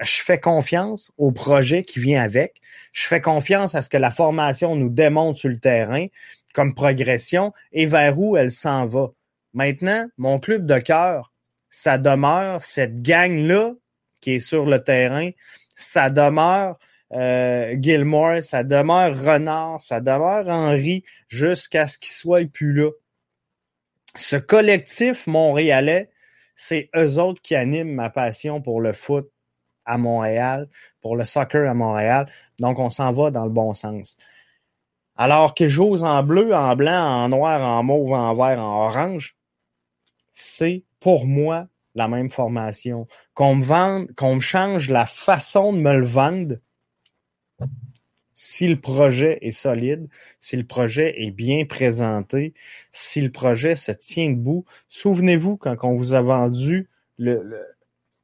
je 0.01 0.21
fais 0.21 0.39
confiance 0.39 1.11
au 1.17 1.33
projet 1.33 1.83
qui 1.83 2.01
vient 2.01 2.23
avec. 2.23 2.61
Je 2.93 3.07
fais 3.07 3.21
confiance 3.21 3.75
à 3.75 3.83
ce 3.83 3.89
que 3.89 3.97
la 3.97 4.11
formation 4.11 4.77
nous 4.77 4.91
démontre 4.91 5.39
sur 5.39 5.49
le 5.49 5.59
terrain 5.59 6.07
comme 6.55 6.75
progression 6.75 7.53
et 7.73 7.87
vers 7.87 8.19
où 8.19 8.37
elle 8.37 8.51
s'en 8.51 8.87
va. 8.87 9.13
Maintenant, 9.55 10.07
mon 10.19 10.39
club 10.39 10.67
de 10.67 10.79
cœur, 10.79 11.33
ça 11.77 11.99
demeure 11.99 12.65
cette 12.65 13.03
gang-là 13.03 13.75
qui 14.23 14.37
est 14.37 14.41
sur 14.41 14.65
le 14.65 14.83
terrain, 14.83 15.29
ça 15.77 16.09
demeure 16.09 16.79
euh, 17.13 17.75
Gilmore, 17.79 18.43
ça 18.43 18.65
demeure 18.65 19.15
Renard, 19.15 19.79
ça 19.79 20.01
demeure 20.01 20.49
Henry 20.49 21.05
jusqu'à 21.29 21.87
ce 21.87 21.99
qu'il 21.99 22.15
soit 22.15 22.51
plus 22.51 22.73
là. 22.73 22.91
Ce 24.15 24.37
collectif 24.37 25.27
montréalais, 25.27 26.09
c'est 26.55 26.89
eux 26.97 27.19
autres 27.19 27.43
qui 27.43 27.55
animent 27.55 27.93
ma 27.93 28.09
passion 28.09 28.63
pour 28.63 28.81
le 28.81 28.95
foot 28.95 29.31
à 29.85 29.99
Montréal, 29.99 30.71
pour 31.03 31.15
le 31.15 31.25
soccer 31.25 31.69
à 31.69 31.75
Montréal. 31.75 32.27
Donc, 32.59 32.79
on 32.79 32.89
s'en 32.89 33.13
va 33.13 33.31
dans 33.31 33.45
le 33.45 33.51
bon 33.51 33.75
sens. 33.75 34.17
Alors 35.15 35.55
que 35.55 35.67
j'ose 35.67 36.03
en 36.03 36.23
bleu, 36.23 36.55
en 36.55 36.75
blanc, 36.75 37.25
en 37.25 37.29
noir, 37.29 37.61
en 37.61 37.83
mauve, 37.83 38.13
en 38.15 38.33
vert, 38.33 38.61
en 38.61 38.87
orange, 38.87 39.37
c'est 40.33 40.86
pour 41.01 41.27
moi 41.27 41.69
la 41.95 42.09
même 42.09 42.31
formation. 42.31 43.07
Qu'on 43.35 43.57
me 43.57 43.65
vende, 43.65 44.15
qu'on 44.17 44.37
me 44.37 44.41
change 44.41 44.91
la 44.91 45.07
façon 45.07 45.73
de 45.73 45.79
me 45.79 45.97
le 45.97 46.07
vendre 46.07 46.57
si 48.35 48.69
le 48.69 48.79
projet 48.79 49.39
est 49.41 49.51
solide, 49.51 50.09
si 50.41 50.57
le 50.57 50.65
projet 50.65 51.23
est 51.23 51.31
bien 51.31 51.65
présenté, 51.65 52.53
si 52.93 53.23
le 53.23 53.33
projet 53.33 53.75
se 53.75 53.93
tient 53.93 54.31
debout. 54.31 54.67
Souvenez-vous 54.91 55.57
quand 55.57 55.77
on 55.83 55.97
vous 55.97 56.13
a 56.13 56.21
vendu 56.21 56.91
le, 57.17 57.43
le, 57.43 57.67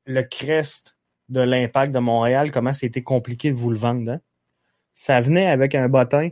le 0.05 0.23
crest 0.23 0.97
de 1.31 1.41
l'impact 1.41 1.95
de 1.95 1.99
Montréal, 1.99 2.51
comment 2.51 2.75
c'était 2.75 3.03
compliqué 3.03 3.51
de 3.51 3.57
vous 3.57 3.71
le 3.71 3.79
vendre. 3.79 4.13
Hein? 4.13 4.21
Ça 4.93 5.23
venait 5.23 5.47
avec 5.47 5.75
un 5.75 5.89
bottin 5.89 6.29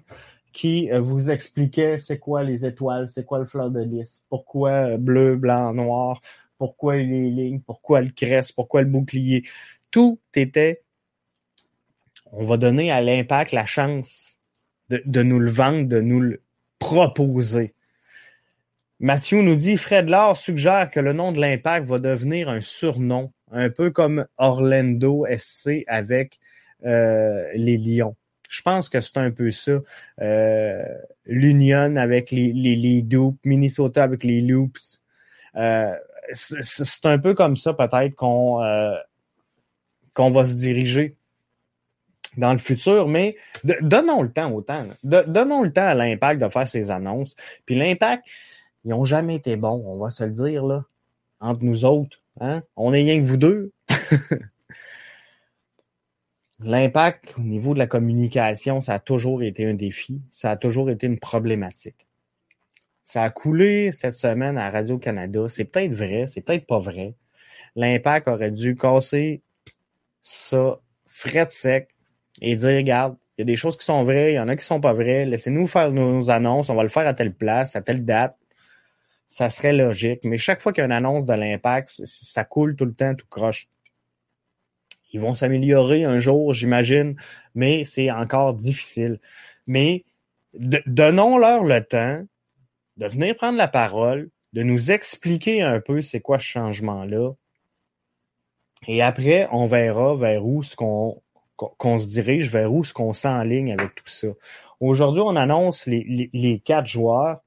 qui 0.52 0.90
euh, 0.90 1.00
vous 1.00 1.30
expliquait 1.30 1.98
c'est 1.98 2.18
quoi 2.18 2.42
les 2.42 2.66
étoiles, 2.66 3.08
c'est 3.10 3.24
quoi 3.24 3.38
le 3.38 3.46
fleur 3.46 3.70
de 3.70 3.80
lys, 3.80 4.24
pourquoi 4.28 4.70
euh, 4.70 4.96
bleu, 4.96 5.36
blanc, 5.36 5.72
noir, 5.72 6.20
pourquoi 6.58 6.96
les 6.96 7.30
lignes, 7.30 7.60
pourquoi 7.60 8.00
le 8.00 8.10
crest, 8.10 8.54
pourquoi 8.54 8.82
le 8.82 8.88
bouclier. 8.88 9.42
Tout 9.90 10.20
était, 10.34 10.82
on 12.32 12.44
va 12.44 12.56
donner 12.56 12.90
à 12.90 13.00
l'impact 13.00 13.52
la 13.52 13.64
chance 13.64 14.38
de, 14.88 15.22
nous 15.22 15.38
le 15.38 15.50
vendre, 15.50 15.88
de 15.88 16.00
nous 16.00 16.20
le 16.20 16.42
proposer. 16.78 17.74
Mathieu 18.98 19.40
nous 19.40 19.56
dit, 19.56 19.76
Fred 19.76 20.10
Laure 20.10 20.36
suggère 20.36 20.90
que 20.90 21.00
le 21.00 21.12
nom 21.12 21.32
de 21.32 21.40
l'impact 21.40 21.86
va 21.86 21.98
devenir 21.98 22.48
un 22.48 22.60
surnom 22.60 23.32
un 23.50 23.70
peu 23.70 23.90
comme 23.90 24.26
Orlando 24.36 25.26
SC 25.36 25.84
avec 25.86 26.38
euh, 26.84 27.48
les 27.54 27.76
Lions. 27.76 28.16
Je 28.50 28.62
pense 28.62 28.88
que 28.88 29.00
c'est 29.00 29.16
un 29.16 29.30
peu 29.30 29.52
ça. 29.52 29.78
Euh, 30.20 30.84
L'Union 31.24 31.94
avec 31.94 32.32
les, 32.32 32.52
les, 32.52 32.74
les 32.74 33.06
Minnesota 33.44 34.02
avec 34.02 34.24
les 34.24 34.40
Loops. 34.40 35.00
Euh, 35.54 35.94
c'est 36.32 37.06
un 37.06 37.18
peu 37.18 37.34
comme 37.34 37.56
ça 37.56 37.74
peut-être 37.74 38.16
qu'on 38.16 38.60
euh, 38.60 38.96
qu'on 40.14 40.32
va 40.32 40.44
se 40.44 40.54
diriger 40.54 41.16
dans 42.36 42.52
le 42.52 42.58
futur, 42.58 43.06
mais 43.06 43.36
donnons 43.82 44.22
le 44.22 44.32
temps 44.32 44.50
au 44.50 44.62
temps. 44.62 44.86
donnons 45.04 45.62
le 45.62 45.72
temps 45.72 45.86
à 45.86 45.94
l'impact 45.94 46.42
de 46.42 46.48
faire 46.48 46.66
ses 46.66 46.90
annonces. 46.90 47.36
Puis 47.66 47.76
l'impact, 47.76 48.26
ils 48.84 48.90
n'ont 48.90 49.04
jamais 49.04 49.36
été 49.36 49.54
bons, 49.54 49.82
on 49.86 49.98
va 49.98 50.10
se 50.10 50.24
le 50.24 50.30
dire, 50.30 50.64
là, 50.64 50.84
entre 51.38 51.62
nous 51.62 51.84
autres. 51.84 52.20
Hein? 52.40 52.62
On 52.76 52.92
est 52.92 53.02
rien 53.02 53.20
que 53.20 53.26
vous 53.26 53.36
deux. 53.36 53.72
L'impact 56.62 57.34
au 57.38 57.42
niveau 57.42 57.72
de 57.72 57.78
la 57.78 57.86
communication, 57.86 58.82
ça 58.82 58.94
a 58.94 58.98
toujours 58.98 59.42
été 59.42 59.66
un 59.66 59.74
défi, 59.74 60.20
ça 60.30 60.50
a 60.50 60.56
toujours 60.56 60.90
été 60.90 61.06
une 61.06 61.18
problématique. 61.18 62.06
Ça 63.04 63.24
a 63.24 63.30
coulé 63.30 63.92
cette 63.92 64.12
semaine 64.12 64.58
à 64.58 64.70
Radio-Canada. 64.70 65.46
C'est 65.48 65.64
peut-être 65.64 65.92
vrai, 65.92 66.26
c'est 66.26 66.42
peut-être 66.42 66.66
pas 66.66 66.78
vrai. 66.78 67.14
L'impact 67.76 68.28
aurait 68.28 68.50
dû 68.50 68.76
casser 68.76 69.42
ça 70.22 70.78
fret 71.06 71.46
sec 71.48 71.88
et 72.42 72.54
dire, 72.54 72.76
regarde, 72.76 73.16
il 73.36 73.40
y 73.40 73.42
a 73.42 73.44
des 73.46 73.56
choses 73.56 73.76
qui 73.76 73.84
sont 73.84 74.04
vraies, 74.04 74.32
il 74.32 74.36
y 74.36 74.38
en 74.38 74.48
a 74.48 74.54
qui 74.54 74.64
sont 74.64 74.80
pas 74.80 74.92
vraies. 74.92 75.24
Laissez-nous 75.24 75.66
faire 75.66 75.90
nos 75.90 76.30
annonces, 76.30 76.68
on 76.68 76.74
va 76.74 76.82
le 76.82 76.88
faire 76.88 77.06
à 77.06 77.14
telle 77.14 77.32
place, 77.32 77.74
à 77.74 77.80
telle 77.80 78.04
date. 78.04 78.36
Ça 79.26 79.48
serait 79.48 79.72
logique. 79.72 80.20
Mais 80.24 80.36
chaque 80.36 80.60
fois 80.60 80.72
qu'il 80.72 80.82
y 80.82 80.82
a 80.82 80.86
une 80.86 80.92
annonce 80.92 81.24
de 81.24 81.32
l'impact, 81.32 81.88
ça 81.88 82.44
coule 82.44 82.76
tout 82.76 82.84
le 82.84 82.92
temps, 82.92 83.14
tout 83.14 83.26
croche. 83.30 83.68
Ils 85.12 85.20
vont 85.20 85.34
s'améliorer 85.34 86.04
un 86.04 86.18
jour, 86.18 86.52
j'imagine, 86.52 87.16
mais 87.54 87.84
c'est 87.84 88.10
encore 88.10 88.54
difficile. 88.54 89.18
Mais 89.66 90.04
donnons-leur 90.54 91.64
le 91.64 91.80
temps 91.82 92.24
de 92.96 93.06
venir 93.06 93.36
prendre 93.36 93.58
la 93.58 93.68
parole, 93.68 94.30
de 94.52 94.62
nous 94.62 94.90
expliquer 94.90 95.62
un 95.62 95.80
peu 95.80 96.00
c'est 96.00 96.20
quoi 96.20 96.38
ce 96.38 96.44
changement-là. 96.44 97.32
Et 98.86 99.02
après, 99.02 99.48
on 99.52 99.66
verra 99.66 100.16
vers 100.16 100.44
où 100.44 100.62
ce 100.62 100.74
qu'on 100.76 101.22
se 101.98 102.06
dirige, 102.06 102.48
vers 102.48 102.72
où 102.72 102.84
ce 102.84 102.92
qu'on 102.92 103.12
s'enligne 103.12 103.72
avec 103.72 103.94
tout 103.94 104.06
ça. 104.06 104.28
Aujourd'hui, 104.80 105.22
on 105.22 105.36
annonce 105.36 105.86
les, 105.86 106.30
les, 106.32 106.58
quatre 106.60 106.86
joueurs. 106.86 107.40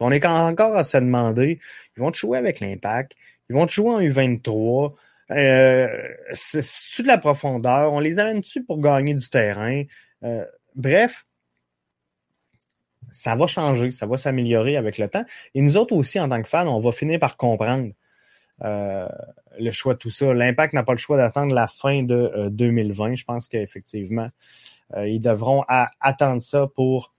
On 0.00 0.10
est 0.10 0.24
encore 0.26 0.76
à 0.76 0.82
se 0.82 0.96
demander, 0.96 1.60
ils 1.96 2.00
vont 2.00 2.12
jouer 2.12 2.38
avec 2.38 2.58
l'impact, 2.60 3.14
ils 3.48 3.54
vont 3.54 3.68
jouer 3.68 3.90
en 3.90 4.00
U23, 4.00 4.94
euh, 5.30 5.88
c'est 6.32 7.02
de 7.02 7.06
la 7.06 7.18
profondeur? 7.18 7.92
On 7.92 8.00
les 8.00 8.18
amène-tu 8.18 8.64
pour 8.64 8.80
gagner 8.80 9.14
du 9.14 9.28
terrain? 9.28 9.82
Euh, 10.24 10.44
bref, 10.74 11.26
ça 13.10 13.36
va 13.36 13.46
changer, 13.46 13.90
ça 13.90 14.06
va 14.06 14.16
s'améliorer 14.16 14.76
avec 14.76 14.98
le 14.98 15.08
temps. 15.08 15.24
Et 15.54 15.62
nous 15.62 15.76
autres 15.76 15.94
aussi, 15.94 16.20
en 16.20 16.28
tant 16.28 16.42
que 16.42 16.48
fans, 16.48 16.66
on 16.66 16.80
va 16.80 16.92
finir 16.92 17.18
par 17.18 17.36
comprendre 17.36 17.90
euh, 18.62 19.08
le 19.58 19.70
choix 19.70 19.94
de 19.94 19.98
tout 19.98 20.10
ça. 20.10 20.32
L'impact 20.32 20.74
n'a 20.74 20.82
pas 20.82 20.92
le 20.92 20.98
choix 20.98 21.16
d'attendre 21.16 21.54
la 21.54 21.66
fin 21.66 22.02
de 22.02 22.48
2020. 22.50 23.14
Je 23.14 23.24
pense 23.24 23.48
qu'effectivement, 23.48 24.28
ils 24.96 25.20
devront 25.20 25.64
attendre 26.00 26.40
ça 26.40 26.66
pour 26.74 27.14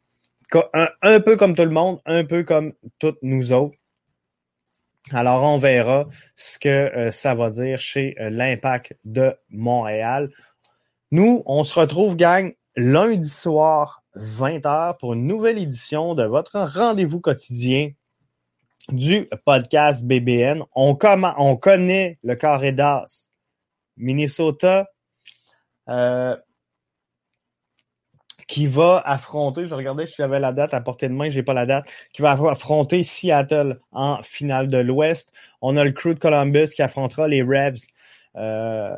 un, 1.01 1.19
peu 1.19 1.37
comme 1.37 1.55
tout 1.55 1.63
le 1.63 1.69
monde, 1.69 1.99
un 2.05 2.23
peu 2.23 2.43
comme 2.43 2.73
toutes 2.99 3.19
nous 3.21 3.51
autres. 3.53 3.77
Alors, 5.09 5.43
on 5.43 5.57
verra 5.57 6.05
ce 6.35 6.59
que 6.59 6.69
euh, 6.69 7.11
ça 7.11 7.33
va 7.33 7.49
dire 7.49 7.79
chez 7.79 8.15
euh, 8.19 8.29
l'Impact 8.29 8.95
de 9.03 9.35
Montréal. 9.49 10.29
Nous, 11.09 11.41
on 11.45 11.63
se 11.63 11.79
retrouve, 11.79 12.15
gang, 12.15 12.53
lundi 12.75 13.27
soir, 13.27 14.03
20h, 14.15 14.97
pour 14.99 15.13
une 15.13 15.25
nouvelle 15.25 15.57
édition 15.57 16.13
de 16.13 16.23
votre 16.23 16.59
rendez-vous 16.59 17.19
quotidien 17.19 17.91
du 18.89 19.27
podcast 19.45 20.05
BBN. 20.05 20.63
On, 20.75 20.97
on 21.37 21.55
connaît 21.57 22.19
le 22.23 22.35
carré 22.35 22.71
d'as. 22.71 23.29
Minnesota, 23.97 24.87
euh, 25.89 26.37
qui 28.51 28.67
va 28.67 29.01
affronter, 29.05 29.65
je 29.65 29.73
regardais 29.73 30.05
si 30.05 30.15
j'avais 30.17 30.41
la 30.41 30.51
date 30.51 30.73
à 30.73 30.81
portée 30.81 31.07
de 31.07 31.13
main, 31.13 31.29
j'ai 31.29 31.41
pas 31.41 31.53
la 31.53 31.65
date, 31.65 31.89
qui 32.11 32.21
va 32.21 32.31
affronter 32.31 33.01
Seattle 33.01 33.79
en 33.93 34.21
finale 34.23 34.67
de 34.67 34.77
l'Ouest. 34.77 35.31
On 35.61 35.77
a 35.77 35.85
le 35.85 35.93
crew 35.93 36.09
de 36.09 36.19
Columbus 36.19 36.67
qui 36.75 36.81
affrontera 36.81 37.29
les 37.29 37.43
Rebs, 37.43 37.79
euh, 38.35 38.93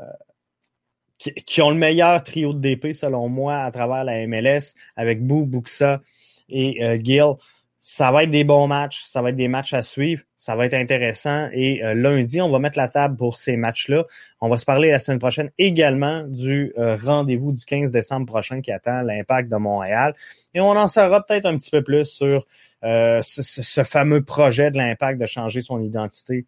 qui, 1.19 1.61
ont 1.61 1.69
le 1.69 1.75
meilleur 1.75 2.23
trio 2.23 2.51
de 2.51 2.61
DP 2.61 2.93
selon 2.93 3.29
moi 3.29 3.57
à 3.57 3.69
travers 3.69 4.03
la 4.03 4.25
MLS 4.25 4.73
avec 4.95 5.23
Boo, 5.23 5.45
Buxa 5.45 6.01
et 6.49 6.83
euh, 6.83 6.97
Gill 6.99 7.35
ça 7.85 8.11
va 8.11 8.23
être 8.23 8.31
des 8.31 8.45
bons 8.45 8.65
matchs, 8.65 9.03
ça 9.03 9.21
va 9.21 9.31
être 9.31 9.35
des 9.35 9.49
matchs 9.49 9.73
à 9.73 9.81
suivre, 9.81 10.23
ça 10.37 10.55
va 10.55 10.65
être 10.65 10.73
intéressant. 10.73 11.49
Et 11.51 11.83
euh, 11.83 11.93
lundi, 11.93 12.39
on 12.39 12.49
va 12.49 12.57
mettre 12.57 12.77
la 12.77 12.87
table 12.87 13.17
pour 13.17 13.37
ces 13.37 13.57
matchs-là. 13.57 14.05
On 14.39 14.47
va 14.47 14.57
se 14.57 14.63
parler 14.63 14.89
la 14.89 14.99
semaine 14.99 15.19
prochaine 15.19 15.51
également 15.57 16.23
du 16.23 16.71
euh, 16.77 16.95
rendez-vous 16.95 17.51
du 17.51 17.65
15 17.65 17.91
décembre 17.91 18.25
prochain 18.25 18.61
qui 18.61 18.71
attend 18.71 19.01
l'impact 19.01 19.51
de 19.51 19.57
Montréal. 19.57 20.15
Et 20.53 20.61
on 20.61 20.69
en 20.69 20.87
saura 20.87 21.25
peut-être 21.25 21.45
un 21.45 21.57
petit 21.57 21.71
peu 21.71 21.83
plus 21.83 22.05
sur 22.05 22.45
euh, 22.85 23.19
ce, 23.21 23.83
fameux 23.83 24.23
projet 24.23 24.71
de 24.71 24.77
l'impact 24.77 25.19
de 25.19 25.25
changer 25.25 25.61
son 25.61 25.81
identité, 25.81 26.45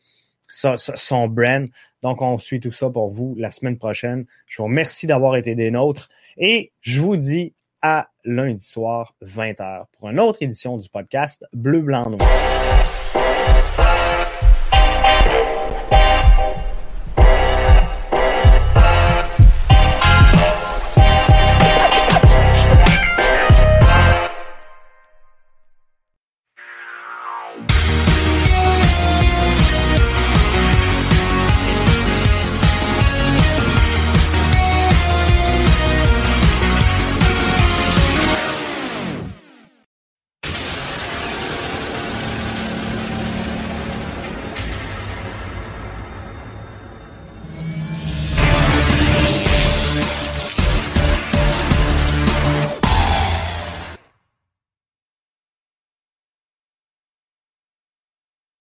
son 0.50 1.28
brand. 1.28 1.68
Donc, 2.02 2.22
on 2.22 2.38
suit 2.38 2.62
tout 2.62 2.72
ça 2.72 2.90
pour 2.90 3.10
vous 3.10 3.36
la 3.38 3.52
semaine 3.52 3.78
prochaine. 3.78 4.26
Je 4.48 4.56
vous 4.60 4.70
remercie 4.70 5.06
d'avoir 5.06 5.36
été 5.36 5.54
des 5.54 5.70
nôtres 5.70 6.08
et 6.38 6.72
je 6.80 7.02
vous 7.02 7.18
dis 7.18 7.54
à 7.88 8.10
lundi 8.24 8.64
soir, 8.64 9.14
20h, 9.22 9.86
pour 9.92 10.10
une 10.10 10.20
autre 10.20 10.40
édition 10.42 10.80
du 10.80 10.90
podcast 10.90 11.46
Bleu, 11.54 11.82
Blanc, 11.82 12.10
Noir. 12.10 13.05